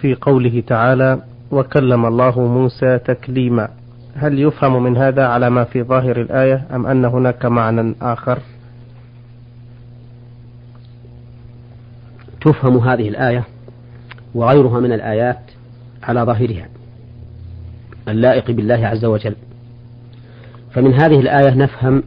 في 0.02 0.16
قوله 0.16 0.64
تعالى 0.68 1.22
وكلم 1.52 2.06
الله 2.06 2.40
موسى 2.40 3.00
تكليما 3.00 3.70
هل 4.16 4.40
يفهم 4.40 4.84
من 4.84 4.98
هذا 4.98 5.28
على 5.28 5.50
ما 5.50 5.64
في 5.64 5.84
ظاهر 5.84 6.22
الآية 6.22 6.68
أم 6.76 6.88
أن 6.88 7.06
هناك 7.06 7.46
معنى 7.46 7.96
آخر؟ 8.02 8.40
تفهم 12.42 12.78
هذه 12.78 13.10
الآية 13.10 13.44
وغيرها 14.36 14.80
من 14.80 14.94
الآيات 14.94 15.40
على 16.04 16.22
ظاهرها. 16.22 16.68
اللائق 18.08 18.52
بالله 18.52 18.88
عز 18.88 19.06
وجل. 19.06 19.36
فمن 20.72 20.94
هذه 20.94 21.20
الآية 21.20 21.56
نفهم 21.56 22.04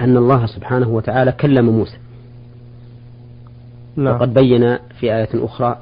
أن 0.00 0.16
الله 0.16 0.46
سبحانه 0.46 0.88
وتعالى 0.88 1.32
كلم 1.32 1.68
موسى. 1.68 1.96
نعم. 3.96 4.14
وقد 4.14 4.34
بين 4.34 4.78
في 5.00 5.14
آية 5.14 5.28
أخرى 5.34 5.78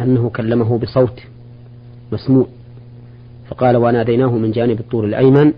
أنه 0.00 0.30
كلمه 0.30 0.78
بصوت 0.78 1.20
مسموع. 2.12 2.46
فقال 3.48 3.76
وناديناه 3.76 4.30
من 4.30 4.50
جانب 4.50 4.80
الطور 4.80 5.04
الأيمن 5.04 5.52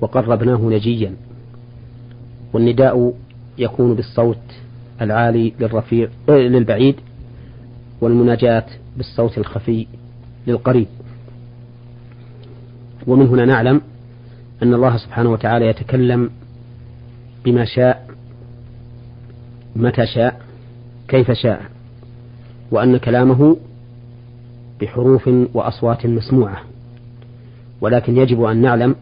وقربناه 0.00 0.56
نجيا. 0.56 1.14
والنداء 2.52 3.14
يكون 3.58 3.94
بالصوت 3.94 4.36
العالي 5.00 5.52
للرفيع 5.60 6.08
للبعيد 6.28 6.96
والمناجاة 8.00 8.66
بالصوت 8.96 9.38
الخفي 9.38 9.86
للقريب. 10.46 10.86
ومن 13.06 13.26
هنا 13.26 13.44
نعلم 13.44 13.80
أن 14.62 14.74
الله 14.74 14.96
سبحانه 14.96 15.30
وتعالى 15.30 15.66
يتكلم 15.66 16.30
بما 17.44 17.64
شاء 17.64 18.10
متى 19.76 20.06
شاء 20.06 20.40
كيف 21.08 21.30
شاء 21.30 21.62
وأن 22.70 22.96
كلامه 22.96 23.56
بحروف 24.80 25.30
وأصوات 25.54 26.06
مسموعة. 26.06 26.62
ولكن 27.80 28.16
يجب 28.16 28.42
أن 28.42 28.62
نعلم 28.62 28.94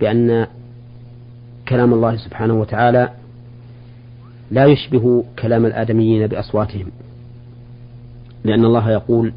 بأن 0.00 0.46
كلام 1.68 1.94
الله 1.94 2.16
سبحانه 2.16 2.54
وتعالى 2.54 3.10
لا 4.50 4.66
يشبه 4.66 5.24
كلام 5.38 5.66
الآدميين 5.66 6.26
بأصواتهم 6.26 6.86
لأن 8.44 8.64
الله 8.64 8.90
يقول 8.90 9.32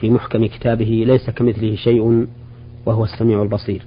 في 0.00 0.10
محكم 0.10 0.46
كتابه 0.46 1.04
ليس 1.06 1.30
كمثله 1.30 1.76
شيء 1.76 2.26
وهو 2.86 3.04
السميع 3.04 3.42
البصير 3.42 3.82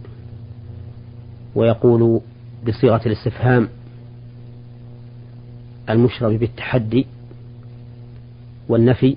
ويقول 1.55 2.21
بصيغة 2.67 3.01
الاستفهام 3.05 3.67
المشرب 5.89 6.31
بالتحدي 6.31 7.05
والنفي 8.69 9.15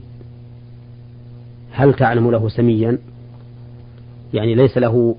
هل 1.73 1.95
تعلم 1.95 2.31
له 2.31 2.49
سميا؟ 2.49 2.99
يعني 4.35 4.55
ليس 4.55 4.79
له 4.79 5.17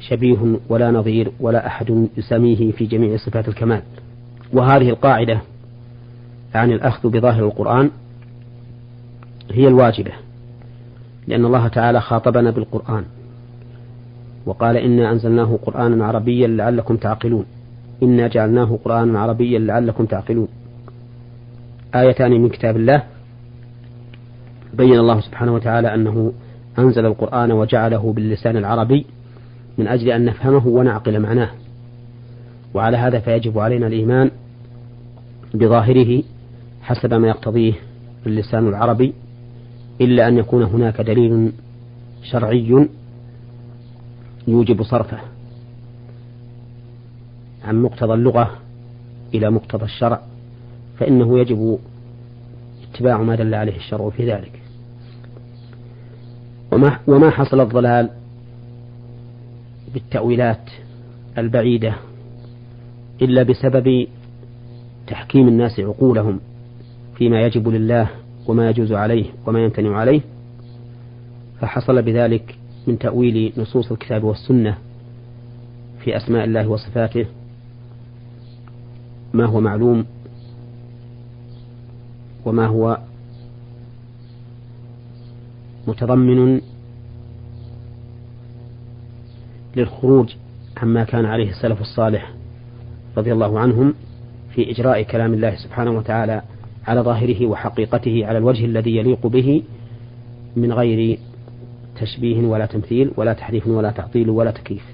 شبيه 0.00 0.58
ولا 0.68 0.90
نظير 0.90 1.32
ولا 1.40 1.66
أحد 1.66 2.08
يسميه 2.16 2.72
في 2.72 2.86
جميع 2.86 3.16
صفات 3.16 3.48
الكمال. 3.48 3.82
وهذه 4.52 4.90
القاعدة 4.90 5.40
عن 6.54 6.72
الأخذ 6.72 7.08
بظاهر 7.10 7.44
القرآن 7.44 7.90
هي 9.52 9.68
الواجبة 9.68 10.12
لأن 11.26 11.44
الله 11.44 11.68
تعالى 11.68 12.00
خاطبنا 12.00 12.50
بالقرآن 12.50 13.04
وقال 14.46 14.76
إنا 14.76 15.12
أنزلناه 15.12 15.58
قرآنا 15.66 16.06
عربيا 16.06 16.48
لعلكم 16.48 16.96
تعقلون 16.96 17.44
إنا 18.02 18.28
جعلناه 18.28 18.78
قرآنا 18.84 19.20
عربيا 19.20 19.58
لعلكم 19.58 20.04
تعقلون. 20.04 20.48
آيتان 21.94 22.30
من 22.30 22.48
كتاب 22.48 22.76
الله 22.76 23.02
بين 24.74 24.98
الله 24.98 25.20
سبحانه 25.20 25.54
وتعالى 25.54 25.94
أنه 25.94 26.32
أنزل 26.78 27.06
القرآن 27.06 27.52
وجعله 27.52 28.12
باللسان 28.12 28.56
العربي 28.56 29.06
من 29.78 29.88
أجل 29.88 30.10
أن 30.10 30.24
نفهمه 30.24 30.66
ونعقل 30.66 31.20
معناه. 31.20 31.50
وعلى 32.76 32.96
هذا 32.96 33.20
فيجب 33.20 33.58
علينا 33.58 33.86
الإيمان 33.86 34.30
بظاهره 35.54 36.22
حسب 36.82 37.14
ما 37.14 37.28
يقتضيه 37.28 37.72
اللسان 38.26 38.68
العربي 38.68 39.12
إلا 40.00 40.28
أن 40.28 40.38
يكون 40.38 40.62
هناك 40.62 41.00
دليل 41.00 41.52
شرعي 42.22 42.88
يوجب 44.48 44.82
صرفه. 44.82 45.18
عن 47.64 47.82
مقتضى 47.82 48.14
اللغة 48.14 48.58
إلى 49.34 49.50
مقتضى 49.50 49.84
الشرع 49.84 50.22
فإنه 50.98 51.38
يجب 51.38 51.78
اتباع 52.90 53.22
ما 53.22 53.34
دل 53.34 53.54
عليه 53.54 53.76
الشرع 53.76 54.10
في 54.10 54.32
ذلك. 54.32 54.62
وما, 56.72 56.98
وما 57.06 57.30
حصل 57.30 57.60
الضلال 57.60 58.10
بالتأويلات 59.94 60.70
البعيدة 61.38 61.94
إلا 63.22 63.42
بسبب 63.42 64.06
تحكيم 65.06 65.48
الناس 65.48 65.80
عقولهم 65.80 66.40
فيما 67.16 67.42
يجب 67.42 67.68
لله 67.68 68.10
وما 68.46 68.70
يجوز 68.70 68.92
عليه 68.92 69.24
وما 69.46 69.64
يمتنع 69.64 69.96
عليه 69.96 70.20
فحصل 71.60 72.02
بذلك 72.02 72.58
من 72.86 72.98
تأويل 72.98 73.52
نصوص 73.56 73.92
الكتاب 73.92 74.24
والسنة 74.24 74.78
في 76.04 76.16
أسماء 76.16 76.44
الله 76.44 76.68
وصفاته. 76.68 77.26
ما 79.34 79.44
هو 79.46 79.60
معلوم 79.60 80.04
وما 82.44 82.66
هو 82.66 82.98
متضمن 85.86 86.60
للخروج 89.76 90.34
عما 90.76 91.04
كان 91.04 91.24
عليه 91.24 91.50
السلف 91.50 91.80
الصالح 91.80 92.35
رضي 93.16 93.32
الله 93.32 93.58
عنهم 93.58 93.94
في 94.54 94.70
إجراء 94.70 95.02
كلام 95.02 95.34
الله 95.34 95.54
سبحانه 95.54 95.90
وتعالى 95.90 96.42
على 96.86 97.00
ظاهره 97.00 97.46
وحقيقته 97.46 98.26
على 98.26 98.38
الوجه 98.38 98.64
الذي 98.64 98.96
يليق 98.96 99.26
به 99.26 99.62
من 100.56 100.72
غير 100.72 101.18
تشبيه 102.00 102.46
ولا 102.46 102.66
تمثيل 102.66 103.10
ولا 103.16 103.32
تحريف 103.32 103.66
ولا 103.66 103.90
تعطيل 103.90 104.30
ولا 104.30 104.50
تكييف. 104.50 104.84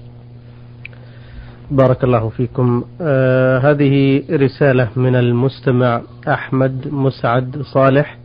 بارك 1.71 2.03
الله 2.03 2.29
فيكم. 2.29 2.83
آه 3.01 3.57
هذه 3.59 4.23
رسالة 4.31 4.89
من 4.95 5.15
المستمع 5.15 6.01
أحمد 6.27 6.87
مسعد 6.91 7.61
صالح 7.61 8.17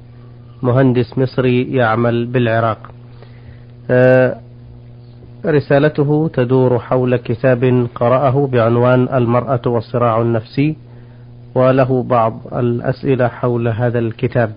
مهندس 0.63 1.19
مصري 1.19 1.63
يعمل 1.63 2.27
بالعراق. 2.27 2.91
آه 3.91 4.37
رسالته 5.47 6.31
تدور 6.35 6.79
حول 6.79 7.17
كتاب 7.17 7.87
قرأه 7.95 8.47
بعنوان 8.47 9.09
المرأة 9.15 9.61
والصراع 9.67 10.21
النفسي 10.21 10.77
وله 11.55 12.03
بعض 12.03 12.41
الأسئلة 12.53 13.29
حول 13.29 13.69
هذا 13.69 13.99
الكتاب. 13.99 14.53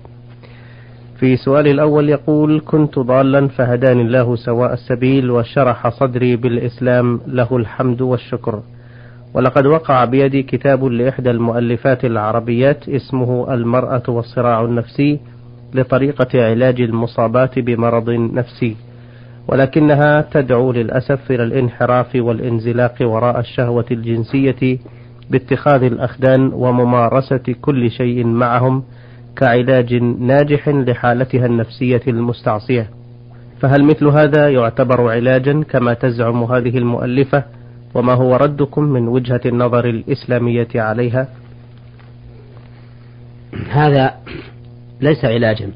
في 1.19 1.35
سؤال 1.37 1.67
الأول 1.67 2.09
يقول 2.09 2.61
كنت 2.65 2.99
ضالا 2.99 3.47
فهداني 3.47 4.01
الله 4.01 4.35
سواء 4.35 4.73
السبيل 4.73 5.31
وشرح 5.31 5.89
صدري 5.89 6.35
بالإسلام 6.35 7.19
له 7.27 7.57
الحمد 7.57 8.01
والشكر. 8.01 8.61
ولقد 9.33 9.65
وقع 9.65 10.05
بيدي 10.05 10.43
كتاب 10.43 10.83
لإحدى 10.83 11.31
المؤلفات 11.31 12.05
العربيات 12.05 12.89
اسمه 12.89 13.53
المرأة 13.53 14.03
والصراع 14.07 14.61
النفسي 14.61 15.19
لطريقة 15.73 16.45
علاج 16.51 16.81
المصابات 16.81 17.59
بمرض 17.59 18.09
نفسي. 18.09 18.75
ولكنها 19.47 20.21
تدعو 20.21 20.71
للأسف 20.71 21.31
إلى 21.31 21.43
الانحراف 21.43 22.15
والانزلاق 22.15 22.95
وراء 23.01 23.39
الشهوة 23.39 23.85
الجنسية 23.91 24.79
باتخاذ 25.29 25.83
الأخدان 25.83 26.53
وممارسة 26.53 27.55
كل 27.61 27.91
شيء 27.91 28.25
معهم 28.25 28.83
كعلاج 29.37 29.93
ناجح 30.19 30.69
لحالتها 30.69 31.45
النفسية 31.45 32.01
المستعصية. 32.07 32.89
فهل 33.59 33.83
مثل 33.83 34.07
هذا 34.07 34.49
يعتبر 34.49 35.11
علاجا 35.11 35.63
كما 35.63 35.93
تزعم 35.93 36.43
هذه 36.43 36.77
المؤلفة؟ 36.77 37.43
وما 37.93 38.13
هو 38.13 38.35
ردكم 38.35 38.83
من 38.83 39.07
وجهة 39.07 39.41
النظر 39.45 39.85
الإسلامية 39.85 40.67
عليها؟ 40.75 41.27
هذا 43.69 44.13
ليس 45.01 45.25
علاجا. 45.25 45.71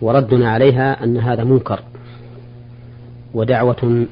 وردنا 0.00 0.50
عليها 0.50 1.04
أن 1.04 1.16
هذا 1.16 1.44
منكر. 1.44 1.80
ودعوة 3.34 4.06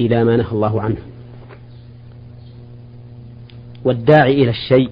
إلى 0.00 0.24
ما 0.24 0.36
نهى 0.36 0.52
الله 0.52 0.82
عنه. 0.82 0.98
والداعي 3.84 4.42
إلى 4.42 4.50
الشيء 4.50 4.90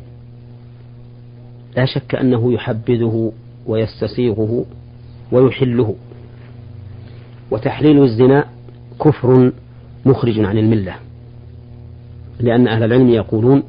لا 1.76 1.84
شك 1.84 2.14
أنه 2.14 2.52
يحبذه 2.52 3.32
ويستسيغه 3.66 4.64
ويحله. 5.32 5.94
وتحليل 7.50 8.02
الزنا 8.02 8.44
كفر 9.00 9.52
مخرج 10.06 10.40
عن 10.40 10.58
الملة 10.58 10.94
لأن 12.40 12.68
أهل 12.68 12.82
العلم 12.82 13.08
يقولون 13.08 13.62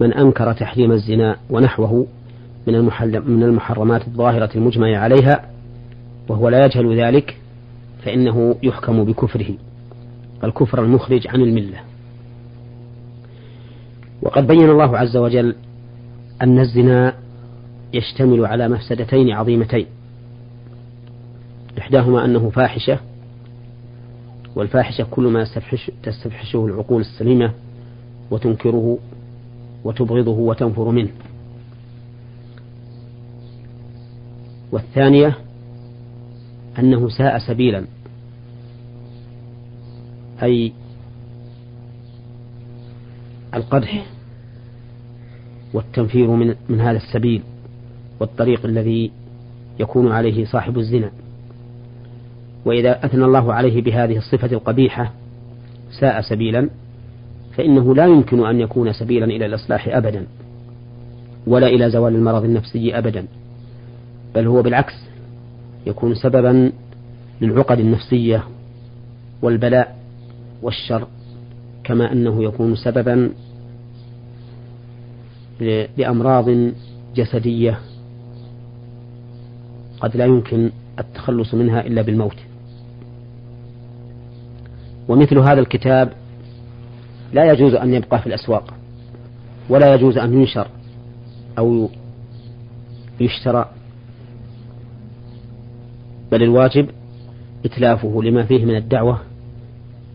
من 0.00 0.12
أنكر 0.12 0.52
تحريم 0.52 0.92
الزنا 0.92 1.36
ونحوه 1.50 2.06
من 2.66 2.74
من 3.26 3.42
المحرمات 3.42 4.06
الظاهرة 4.06 4.50
المجمع 4.54 4.98
عليها 4.98 5.50
وهو 6.28 6.48
لا 6.48 6.64
يجهل 6.64 7.00
ذلك 7.00 7.36
فإنه 8.04 8.56
يحكم 8.62 9.04
بكفره 9.04 9.54
الكفر 10.44 10.84
المخرج 10.84 11.28
عن 11.28 11.40
الملة. 11.40 11.80
وقد 14.22 14.46
بين 14.46 14.70
الله 14.70 14.98
عز 14.98 15.16
وجل 15.16 15.54
أن 16.42 16.58
الزنا 16.60 17.14
يشتمل 17.94 18.46
على 18.46 18.68
مفسدتين 18.68 19.30
عظيمتين. 19.30 19.86
إحداهما 21.78 22.24
أنه 22.24 22.50
فاحشة 22.50 22.98
والفاحشة 24.56 25.06
كل 25.10 25.22
ما 25.22 25.44
تستفحشه 26.02 26.66
العقول 26.66 27.00
السليمة 27.00 27.52
وتنكره 28.30 28.98
وتبغضه 29.84 30.38
وتنفر 30.38 30.90
منه. 30.90 31.10
والثانية 34.72 35.36
أنه 36.78 37.08
ساء 37.08 37.38
سبيلا. 37.38 37.84
أي 40.42 40.72
القدح 43.54 44.06
والتنفير 45.74 46.30
من 46.30 46.54
من 46.68 46.80
هذا 46.80 46.96
السبيل 46.96 47.42
والطريق 48.20 48.66
الذي 48.66 49.10
يكون 49.80 50.12
عليه 50.12 50.44
صاحب 50.44 50.78
الزنا. 50.78 51.10
وإذا 52.64 53.06
أثنى 53.06 53.24
الله 53.24 53.52
عليه 53.52 53.82
بهذه 53.82 54.16
الصفة 54.16 54.52
القبيحة 54.52 55.12
ساء 56.00 56.20
سبيلا 56.20 56.68
فإنه 57.56 57.94
لا 57.94 58.06
يمكن 58.06 58.46
أن 58.46 58.60
يكون 58.60 58.92
سبيلا 58.92 59.24
إلى 59.24 59.46
الإصلاح 59.46 59.88
أبدا 59.88 60.26
ولا 61.46 61.66
إلى 61.66 61.90
زوال 61.90 62.14
المرض 62.14 62.44
النفسي 62.44 62.98
أبدا 62.98 63.26
بل 64.34 64.46
هو 64.46 64.62
بالعكس 64.62 64.94
يكون 65.86 66.14
سببا 66.14 66.72
للعقد 67.40 67.78
النفسية 67.80 68.44
والبلاء 69.42 69.98
والشر 70.62 71.06
كما 71.84 72.12
أنه 72.12 72.44
يكون 72.44 72.76
سببا 72.76 73.30
لأمراض 75.96 76.72
جسدية 77.16 77.78
قد 80.00 80.16
لا 80.16 80.24
يمكن 80.24 80.70
التخلص 80.98 81.54
منها 81.54 81.80
إلا 81.80 82.02
بالموت. 82.02 82.36
ومثل 85.08 85.38
هذا 85.38 85.60
الكتاب 85.60 86.12
لا 87.32 87.52
يجوز 87.52 87.74
أن 87.74 87.94
يبقى 87.94 88.20
في 88.20 88.26
الأسواق 88.26 88.74
ولا 89.68 89.94
يجوز 89.94 90.18
أن 90.18 90.34
ينشر 90.34 90.66
أو 91.58 91.88
يشترى. 93.20 93.70
بل 96.32 96.42
الواجب 96.42 96.88
إتلافه 97.64 98.22
لما 98.22 98.42
فيه 98.42 98.64
من 98.64 98.76
الدعوة 98.76 99.18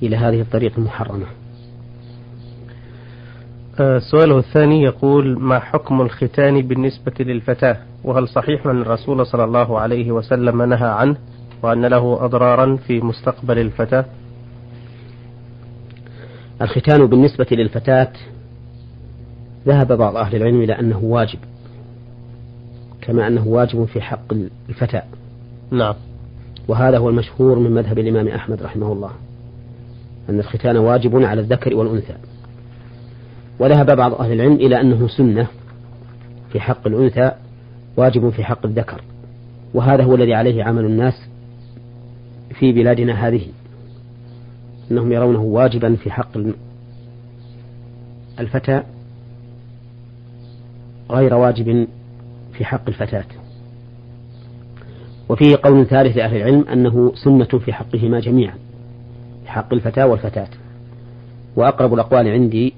إلى 0.04 0.16
هذه 0.16 0.42
الطريقة 0.42 0.78
المحرمة. 0.78 1.26
آه، 3.80 4.00
سؤاله 4.12 4.38
الثاني 4.38 4.82
يقول 4.82 5.40
ما 5.40 5.60
حكم 5.60 6.02
الختان 6.02 6.62
بالنسبة 6.62 7.14
للفتاة؟ 7.20 7.78
وهل 8.04 8.28
صحيح 8.28 8.66
أن 8.66 8.82
الرسول 8.82 9.26
صلى 9.26 9.44
الله 9.44 9.80
عليه 9.80 10.12
وسلم 10.12 10.64
نهى 10.64 10.90
عنه 10.90 11.18
وأن 11.64 11.86
له 11.86 12.26
أضرارا 12.26 12.76
في 12.76 13.02
مستقبل 13.02 13.60
الفتاة؟ 13.60 14.06
الختان 16.62 17.06
بالنسبة 17.06 17.48
للفتاة 17.52 18.12
ذهب 19.68 19.98
بعض 19.98 20.16
أهل 20.16 20.36
العلم 20.36 20.62
إلى 20.62 20.80
أنه 20.80 20.98
واجب 21.04 21.40
كما 23.02 23.28
أنه 23.28 23.48
واجب 23.48 23.86
في 23.86 24.02
حق 24.02 24.34
الفتاة. 24.70 25.04
نعم. 25.72 25.96
وهذا 26.68 26.98
هو 26.98 27.10
المشهور 27.10 27.60
من 27.60 27.72
مذهب 27.72 28.00
الإمام 28.00 28.28
أحمد 28.28 28.64
رحمه 28.64 28.92
الله 28.92 29.12
أن 30.30 30.40
الختان 30.40 30.78
واجب 30.78 31.24
على 31.24 31.42
الذكر 31.42 31.76
والأنثى. 31.76 32.16
وذهب 33.60 33.98
بعض 33.98 34.14
أهل 34.14 34.32
العلم 34.32 34.54
إلى 34.54 34.82
أنه 34.82 35.08
سنة 35.08 35.48
في 36.52 36.60
حق 36.60 36.88
الأنثى 36.88 37.32
واجب 37.98 38.30
في 38.30 38.44
حق 38.44 38.66
الذكر. 38.66 39.02
وهذا 39.74 40.04
هو 40.04 40.16
الذي 40.16 40.34
عليه 40.34 40.64
عمل 40.64 40.86
الناس 40.86 41.14
في 42.60 42.72
بلادنا 42.72 43.28
هذه 43.28 43.42
أنهم 44.92 45.12
يرونه 45.12 45.42
واجبا 45.42 45.96
في 45.96 46.12
حق 46.12 46.38
الفتى 48.40 48.84
غير 51.12 51.34
واجب 51.34 51.88
في 52.54 52.66
حق 52.66 52.88
الفتاة. 52.88 53.26
وفيه 55.30 55.56
قول 55.64 55.86
ثالث 55.86 56.18
لأهل 56.18 56.38
العلم 56.38 56.68
أنه 56.68 57.12
سنة 57.16 57.60
في 57.60 57.74
حقهما 57.74 58.20
جميعا 58.20 58.56
في 59.44 59.52
حق 59.52 59.74
الفتاة 59.74 60.08
والفتاة. 60.08 60.48
وأقرب 61.56 61.94
الأقوال 61.94 62.28
عندي 62.28 62.74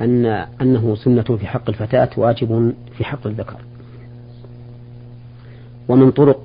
أن 0.00 0.26
أنه 0.60 0.94
سنة 0.94 1.22
في 1.22 1.46
حق 1.46 1.68
الفتاة 1.68 2.10
واجب 2.16 2.74
في 2.96 3.04
حق 3.04 3.26
الذكر. 3.26 3.56
ومن 5.88 6.10
طرق 6.10 6.40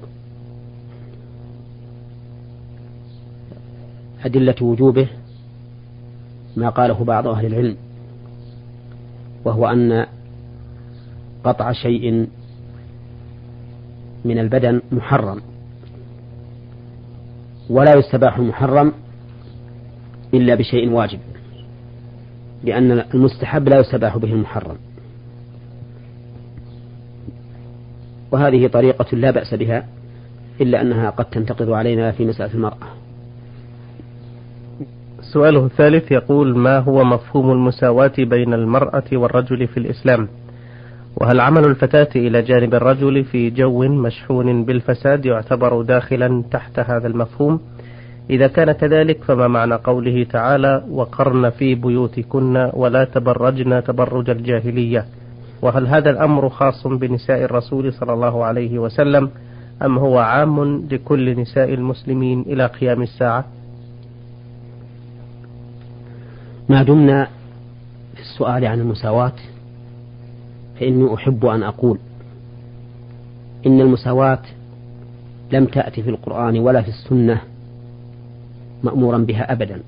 أدلة 4.25 4.55
وجوبه 4.61 5.07
ما 6.55 6.69
قاله 6.69 7.03
بعض 7.03 7.27
أهل 7.27 7.45
العلم 7.45 7.77
وهو 9.45 9.67
أن 9.67 10.05
قطع 11.43 11.71
شيء 11.71 12.27
من 14.25 14.39
البدن 14.39 14.81
محرم. 14.91 15.41
ولا 17.69 17.97
يستباح 17.97 18.38
المحرم 18.38 18.93
إلا 20.33 20.55
بشيء 20.55 20.89
واجب 20.89 21.19
لأن 22.63 22.91
المستحب 22.91 23.69
لا 23.69 23.79
يستباح 23.79 24.17
به 24.17 24.33
المحرم. 24.33 24.77
وهذه 28.31 28.67
طريقة 28.67 29.17
لا 29.17 29.31
بأس 29.31 29.53
بها 29.53 29.88
إلا 30.61 30.81
أنها 30.81 31.09
قد 31.09 31.25
تنتقض 31.25 31.69
علينا 31.69 32.11
في 32.11 32.25
مسألة 32.25 32.53
المرأة. 32.53 32.88
سؤاله 35.21 35.65
الثالث 35.65 36.11
يقول 36.11 36.57
ما 36.57 36.79
هو 36.79 37.03
مفهوم 37.03 37.51
المساواة 37.51 38.13
بين 38.17 38.53
المرأة 38.53 39.03
والرجل 39.13 39.67
في 39.67 39.77
الإسلام؟ 39.77 40.27
وهل 41.15 41.39
عمل 41.39 41.65
الفتاة 41.65 42.10
إلى 42.15 42.41
جانب 42.41 42.73
الرجل 42.73 43.23
في 43.23 43.49
جو 43.49 43.88
مشحون 43.88 44.65
بالفساد 44.65 45.25
يعتبر 45.25 45.82
داخلا 45.82 46.43
تحت 46.51 46.80
هذا 46.80 47.08
المفهوم؟ 47.08 47.60
إذا 48.30 48.47
كان 48.47 48.71
كذلك 48.71 49.23
فما 49.23 49.47
معنى 49.47 49.75
قوله 49.75 50.23
تعالى 50.23 50.84
وقرن 50.89 51.49
في 51.49 51.75
بيوتكن 51.75 52.69
ولا 52.73 53.04
تبرجن 53.04 53.84
تبرج 53.84 54.30
الجاهلية؟ 54.30 55.06
وهل 55.62 55.88
هذا 55.88 56.10
الأمر 56.10 56.49
خاص 56.49 56.88
بنساء 56.88 57.43
الرسول 57.43 57.93
صلى 57.93 58.13
الله 58.13 58.45
عليه 58.45 58.80
وسلم 58.80 59.30
أم 59.82 59.97
هو 59.97 60.19
عام 60.19 60.88
لكل 60.91 61.39
نساء 61.41 61.73
المسلمين 61.73 62.41
إلى 62.41 62.65
قيام 62.65 63.01
الساعة؟ 63.01 63.45
ما 66.69 66.84
دمنا 66.84 67.28
في 68.15 68.21
السؤال 68.21 68.65
عن 68.65 68.80
المساواة 68.80 69.34
فإني 70.79 71.13
أحب 71.13 71.45
أن 71.45 71.63
أقول 71.63 71.97
إن 73.65 73.81
المساواة 73.81 74.39
لم 75.51 75.65
تأتي 75.65 76.03
في 76.03 76.09
القرآن 76.09 76.59
ولا 76.59 76.81
في 76.81 76.88
السنة 76.88 77.41
مأمورا 78.83 79.17
بها 79.17 79.51
أبدا 79.51 79.81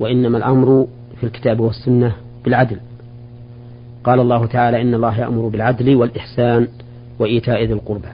وإنما 0.00 0.38
الأمر 0.38 0.86
في 1.20 1.26
الكتاب 1.26 1.60
والسنة 1.60 2.12
بالعدل. 2.44 2.80
قال 4.04 4.20
الله 4.20 4.46
تعالى 4.46 4.82
إن 4.82 4.94
الله 4.94 5.20
يأمر 5.20 5.48
بالعدل 5.48 5.96
والإحسان 5.96 6.68
وإيتاء 7.18 7.64
ذي 7.64 7.72
القربى. 7.72 8.08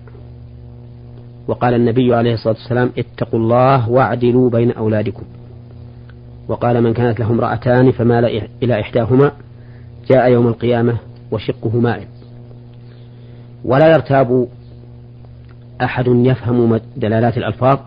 وقال 1.48 1.74
النبي 1.74 2.14
عليه 2.14 2.34
الصلاة 2.34 2.54
والسلام 2.54 2.90
اتقوا 2.98 3.40
الله 3.40 3.90
واعدلوا 3.90 4.50
بين 4.50 4.70
أولادكم. 4.70 5.22
وقال 6.48 6.82
من 6.82 6.92
كانت 6.92 7.20
له 7.20 7.30
امرأتان 7.30 7.92
فمال 7.92 8.42
إلى 8.62 8.80
إحداهما. 8.80 9.32
جاء 10.10 10.30
يوم 10.30 10.46
القيامة 10.48 10.96
وشقه 11.34 11.80
مائل. 11.80 12.06
ولا 13.64 13.86
يرتاب 13.92 14.48
أحد 15.82 16.06
يفهم 16.06 16.80
دلالات 16.96 17.38
الألفاظ 17.38 17.78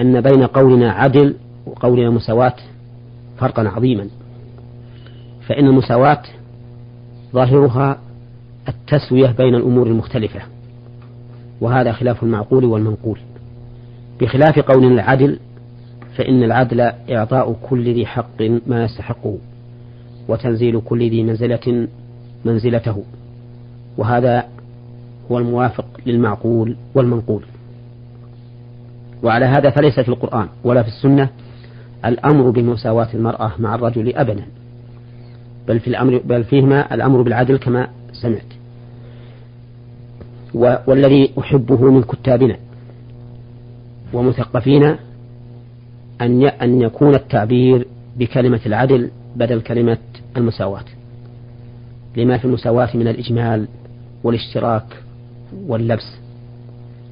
أن 0.00 0.20
بين 0.20 0.46
قولنا 0.46 0.92
عدل 0.92 1.34
وقولنا 1.66 2.10
مساواة 2.10 2.54
فرقا 3.38 3.68
عظيما. 3.68 4.08
فإن 5.48 5.66
المساواة 5.66 6.22
ظاهرها 7.32 7.98
التسوية 8.68 9.30
بين 9.30 9.54
الأمور 9.54 9.86
المختلفة 9.86 10.40
وهذا 11.60 11.92
خلاف 11.92 12.22
المعقول 12.22 12.64
والمنقول. 12.64 13.18
بخلاف 14.20 14.58
قول 14.58 14.92
العدل 14.92 15.38
فإن 16.16 16.42
العدل 16.42 16.80
إعطاء 17.10 17.56
كل 17.70 17.94
ذي 17.94 18.06
حق 18.06 18.42
ما 18.66 18.84
يستحقه 18.84 19.38
وتنزيل 20.28 20.80
كل 20.80 21.10
ذي 21.10 21.22
منزلة 21.22 21.88
منزلته 22.46 23.04
وهذا 23.98 24.44
هو 25.30 25.38
الموافق 25.38 25.86
للمعقول 26.06 26.76
والمنقول. 26.94 27.42
وعلى 29.22 29.44
هذا 29.44 29.70
فليس 29.70 30.00
في 30.00 30.08
القرآن 30.08 30.48
ولا 30.64 30.82
في 30.82 30.88
السنة 30.88 31.28
الأمر 32.04 32.50
بمساواة 32.50 33.08
المرأة 33.14 33.52
مع 33.58 33.74
الرجل 33.74 34.16
أبدا 34.16 34.44
بل 35.68 35.80
في 35.80 35.88
الأمر 35.88 36.20
بل 36.24 36.44
فيهما 36.44 36.94
الأمر 36.94 37.22
بالعدل 37.22 37.56
كما 37.56 37.88
سمعت. 38.12 38.52
والذي 40.86 41.32
أحبه 41.38 41.90
من 41.90 42.02
كتابنا 42.02 42.56
ومثقفين 44.12 44.96
أن 46.20 46.44
أن 46.46 46.80
يكون 46.80 47.14
التعبير 47.14 47.86
بكلمة 48.16 48.60
العدل 48.66 49.10
بدل 49.36 49.60
كلمة 49.60 49.98
المساواة. 50.36 50.84
لما 52.16 52.38
في 52.38 52.44
المساواة 52.44 52.96
من 52.96 53.08
الإجمال 53.08 53.68
والاشتراك 54.24 55.02
واللبس 55.66 56.16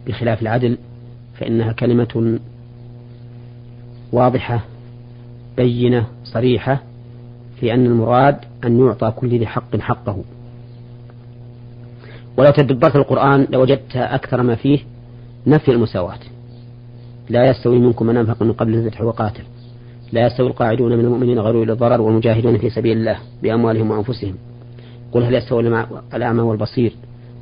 بخلاف 0.07 0.43
العدل 0.43 0.79
فإنها 1.39 1.73
كلمة 1.73 2.39
واضحة 4.13 4.65
بينة 5.57 6.07
صريحة 6.25 6.83
في 7.61 7.75
أن 7.75 7.87
المراد 7.87 8.37
أن 8.65 8.81
يعطى 8.81 9.11
كل 9.17 9.29
ذي 9.29 9.47
حق 9.47 9.77
حقه. 9.77 10.25
ولو 12.37 12.51
تدبرت 12.51 12.97
القرآن 12.97 13.47
لوجدت 13.51 13.97
أكثر 13.97 14.43
ما 14.43 14.55
فيه 14.55 14.79
نفي 15.47 15.71
المساواة. 15.71 16.19
لا 17.29 17.51
يستوي 17.51 17.79
منكم 17.79 18.07
من 18.07 18.17
أنفق 18.17 18.43
من 18.43 18.53
قبل 18.53 18.75
الفتح 18.75 19.03
وقاتل. 19.03 19.43
لا 20.13 20.27
يستوي 20.27 20.47
القاعدون 20.47 20.93
من 20.93 21.05
المؤمنين 21.05 21.39
غير 21.39 21.73
الضرر 21.73 22.01
والمجاهدون 22.01 22.59
في 22.59 22.71
سبيل 22.71 22.99
الله 22.99 23.19
بأموالهم 23.43 23.91
وأنفسهم. 23.91 24.35
قل 25.15 25.25
هل 25.25 25.35
يستوي 25.35 25.87
الأعمى 26.15 26.41
والبصير 26.41 26.93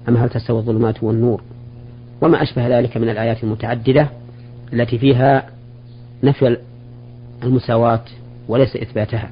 أم 0.09 0.17
هل 0.17 0.29
تستوي 0.29 0.59
الظلمات 0.59 1.03
والنور؟ 1.03 1.43
وما 2.21 2.43
أشبه 2.43 2.79
ذلك 2.79 2.97
من 2.97 3.09
الآيات 3.09 3.45
المتعددة 3.45 4.09
التي 4.73 4.99
فيها 4.99 5.51
نفي 6.23 6.57
المساواة 7.43 8.05
وليس 8.49 8.77
إثباتها. 8.77 9.31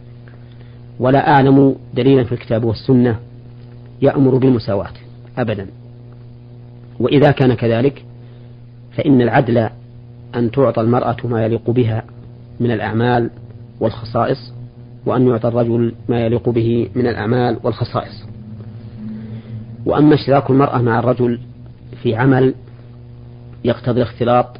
ولا 0.98 1.30
أعلم 1.30 1.76
دليلا 1.94 2.24
في 2.24 2.32
الكتاب 2.32 2.64
والسنة 2.64 3.16
يأمر 4.02 4.36
بالمساواة 4.36 4.92
أبدا. 5.38 5.66
وإذا 7.00 7.30
كان 7.30 7.54
كذلك 7.54 8.04
فإن 8.92 9.22
العدل 9.22 9.68
أن 10.34 10.50
تعطى 10.50 10.80
المرأة 10.80 11.16
ما 11.24 11.44
يليق 11.44 11.70
بها 11.70 12.02
من 12.60 12.70
الأعمال 12.70 13.30
والخصائص 13.80 14.52
وأن 15.06 15.28
يعطى 15.28 15.48
الرجل 15.48 15.94
ما 16.08 16.20
يليق 16.20 16.48
به 16.48 16.88
من 16.94 17.06
الأعمال 17.06 17.58
والخصائص. 17.62 18.24
وأما 19.86 20.14
اشتراك 20.14 20.50
المرأة 20.50 20.82
مع 20.82 20.98
الرجل 20.98 21.40
في 22.02 22.16
عمل 22.16 22.54
يقتضي 23.64 24.02
الاختلاط 24.02 24.56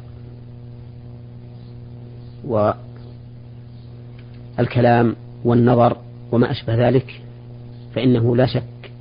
والكلام 4.57 5.15
والنظر 5.45 5.97
وما 6.31 6.51
أشبه 6.51 6.87
ذلك 6.87 7.21
فإنه 7.95 8.35
لا 8.35 8.45
شك 8.45 8.91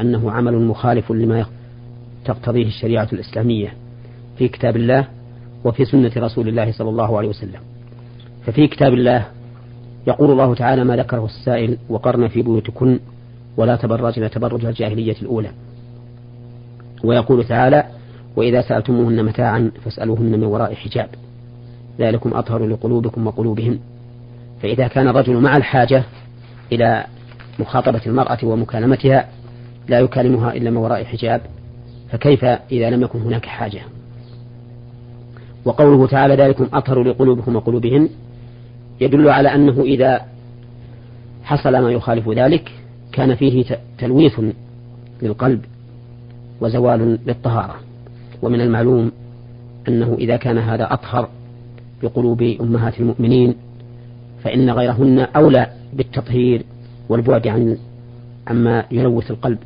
أنه 0.00 0.30
عمل 0.30 0.58
مخالف 0.58 1.12
لما 1.12 1.46
تقتضيه 2.24 2.66
الشريعة 2.66 3.08
الإسلامية 3.12 3.72
في 4.38 4.48
كتاب 4.48 4.76
الله 4.76 5.08
وفي 5.64 5.84
سنة 5.84 6.12
رسول 6.16 6.48
الله 6.48 6.72
صلى 6.72 6.88
الله 6.88 7.18
عليه 7.18 7.28
وسلم. 7.28 7.60
ففي 8.46 8.66
كتاب 8.66 8.94
الله 8.94 9.26
يقول 10.08 10.30
الله 10.30 10.54
تعالى 10.54 10.84
ما 10.84 10.96
ذكره 10.96 11.24
السائل 11.24 11.78
وقرن 11.88 12.28
في 12.28 12.42
بيوتكن 12.42 13.00
ولا 13.56 13.76
تبرجن 13.76 14.30
تبرج 14.30 14.64
الجاهلية 14.64 15.16
الأولى. 15.22 15.50
ويقول 17.04 17.44
تعالى 17.44 17.84
وإذا 18.36 18.60
سألتموهن 18.60 19.24
متاعا 19.24 19.70
فاسألوهن 19.84 20.32
من 20.32 20.44
وراء 20.44 20.74
حجاب. 20.74 21.08
ذلكم 21.98 22.34
أطهر 22.34 22.66
لقلوبكم 22.66 23.26
وقلوبهم. 23.26 23.78
فإذا 24.62 24.88
كان 24.88 25.08
الرجل 25.08 25.36
مع 25.36 25.56
الحاجة 25.56 26.04
إلى 26.72 27.04
مخاطبة 27.58 28.00
المرأة 28.06 28.38
ومكالمتها 28.42 29.28
لا 29.88 30.00
يكلمها 30.00 30.52
إلا 30.52 30.70
من 30.70 30.76
وراء 30.76 31.04
حجاب 31.04 31.40
فكيف 32.10 32.44
إذا 32.44 32.90
لم 32.90 33.02
يكن 33.02 33.20
هناك 33.20 33.46
حاجة؟ 33.46 33.80
وقوله 35.64 36.06
تعالى 36.06 36.34
ذلكم 36.34 36.68
أطهر 36.72 37.02
لقلوبكم 37.02 37.56
وقلوبهن 37.56 38.08
يدل 39.00 39.28
على 39.28 39.54
أنه 39.54 39.82
إذا 39.82 40.26
حصل 41.44 41.72
ما 41.72 41.90
يخالف 41.90 42.28
ذلك 42.28 42.72
كان 43.12 43.34
فيه 43.34 43.64
تلويث 43.98 44.40
للقلب 45.22 45.64
وزوال 46.60 47.18
للطهارة. 47.26 47.74
ومن 48.42 48.60
المعلوم 48.60 49.12
أنه 49.88 50.16
إذا 50.18 50.36
كان 50.36 50.58
هذا 50.58 50.92
أطهر 50.92 51.28
بقلوب 52.02 52.42
أمهات 52.42 53.00
المؤمنين 53.00 53.54
فإن 54.44 54.70
غيرهن 54.70 55.18
أولى 55.18 55.66
بالتطهير 55.92 56.64
والبعد 57.08 57.46
عن 57.46 57.78
عما 58.46 58.84
يلوث 58.90 59.30
القلب. 59.30 59.58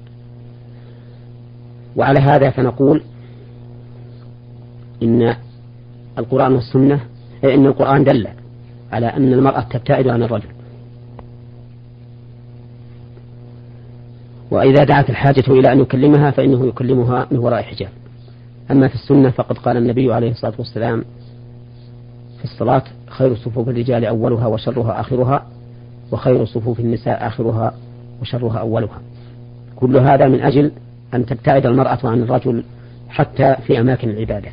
وعلى 1.97 2.21
هذا 2.21 2.51
فنقول 2.51 3.03
إن 5.03 5.37
القرآن 6.18 6.53
والسنة 6.53 7.01
إن 7.45 7.66
القرآن 7.66 8.05
دل 8.05 8.29
على 8.92 9.07
أن 9.07 9.33
المرأة 9.33 9.61
تبتعد 9.61 10.09
عن 10.09 10.22
الرجل. 10.22 10.48
وإذا 14.50 14.85
دعت 14.85 15.11
الحاجة 15.11 15.44
إلى 15.48 15.72
أن 15.72 15.81
يكلمها 15.81 16.31
فإنه 16.31 16.66
يكلمها 16.66 17.26
من 17.31 17.38
وراء 17.38 17.62
حجاب. 17.62 17.90
أما 18.70 18.88
في 18.88 18.94
السنة 18.94 19.31
فقد 19.31 19.59
قال 19.59 19.76
النبي 19.76 20.12
عليه 20.12 20.31
الصلاة 20.31 20.55
والسلام 20.59 21.05
في 22.38 22.44
الصلاة 22.44 22.83
خير 23.09 23.37
صفوف 23.37 23.68
الرجال 23.68 24.05
أولها 24.05 24.46
وشرها 24.46 25.00
آخرها 25.00 25.46
وخير 26.12 26.44
صفوف 26.44 26.81
النساء 26.81 27.26
آخرها 27.26 27.74
وشرها 28.22 28.59
أولها. 28.59 29.00
كل 29.76 29.96
هذا 29.96 30.28
من 30.28 30.40
أجل 30.40 30.72
أن 31.14 31.26
تبتعد 31.26 31.66
المرأة 31.66 31.98
عن 32.05 32.22
الرجل 32.22 32.64
حتى 33.09 33.57
في 33.66 33.81
أماكن 33.81 34.11
العبادة. 34.11 34.48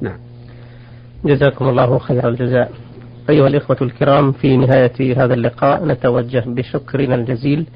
نعم. 0.00 0.18
جزاكم 1.24 1.68
الله 1.68 1.98
خير 1.98 2.28
الجزاء. 2.28 2.72
أيها 3.30 3.46
الإخوة 3.46 3.76
الكرام 3.82 4.32
في 4.32 4.56
نهاية 4.56 5.24
هذا 5.24 5.34
اللقاء 5.34 5.84
نتوجه 5.86 6.44
بشكرنا 6.46 7.14
الجزيل. 7.14 7.66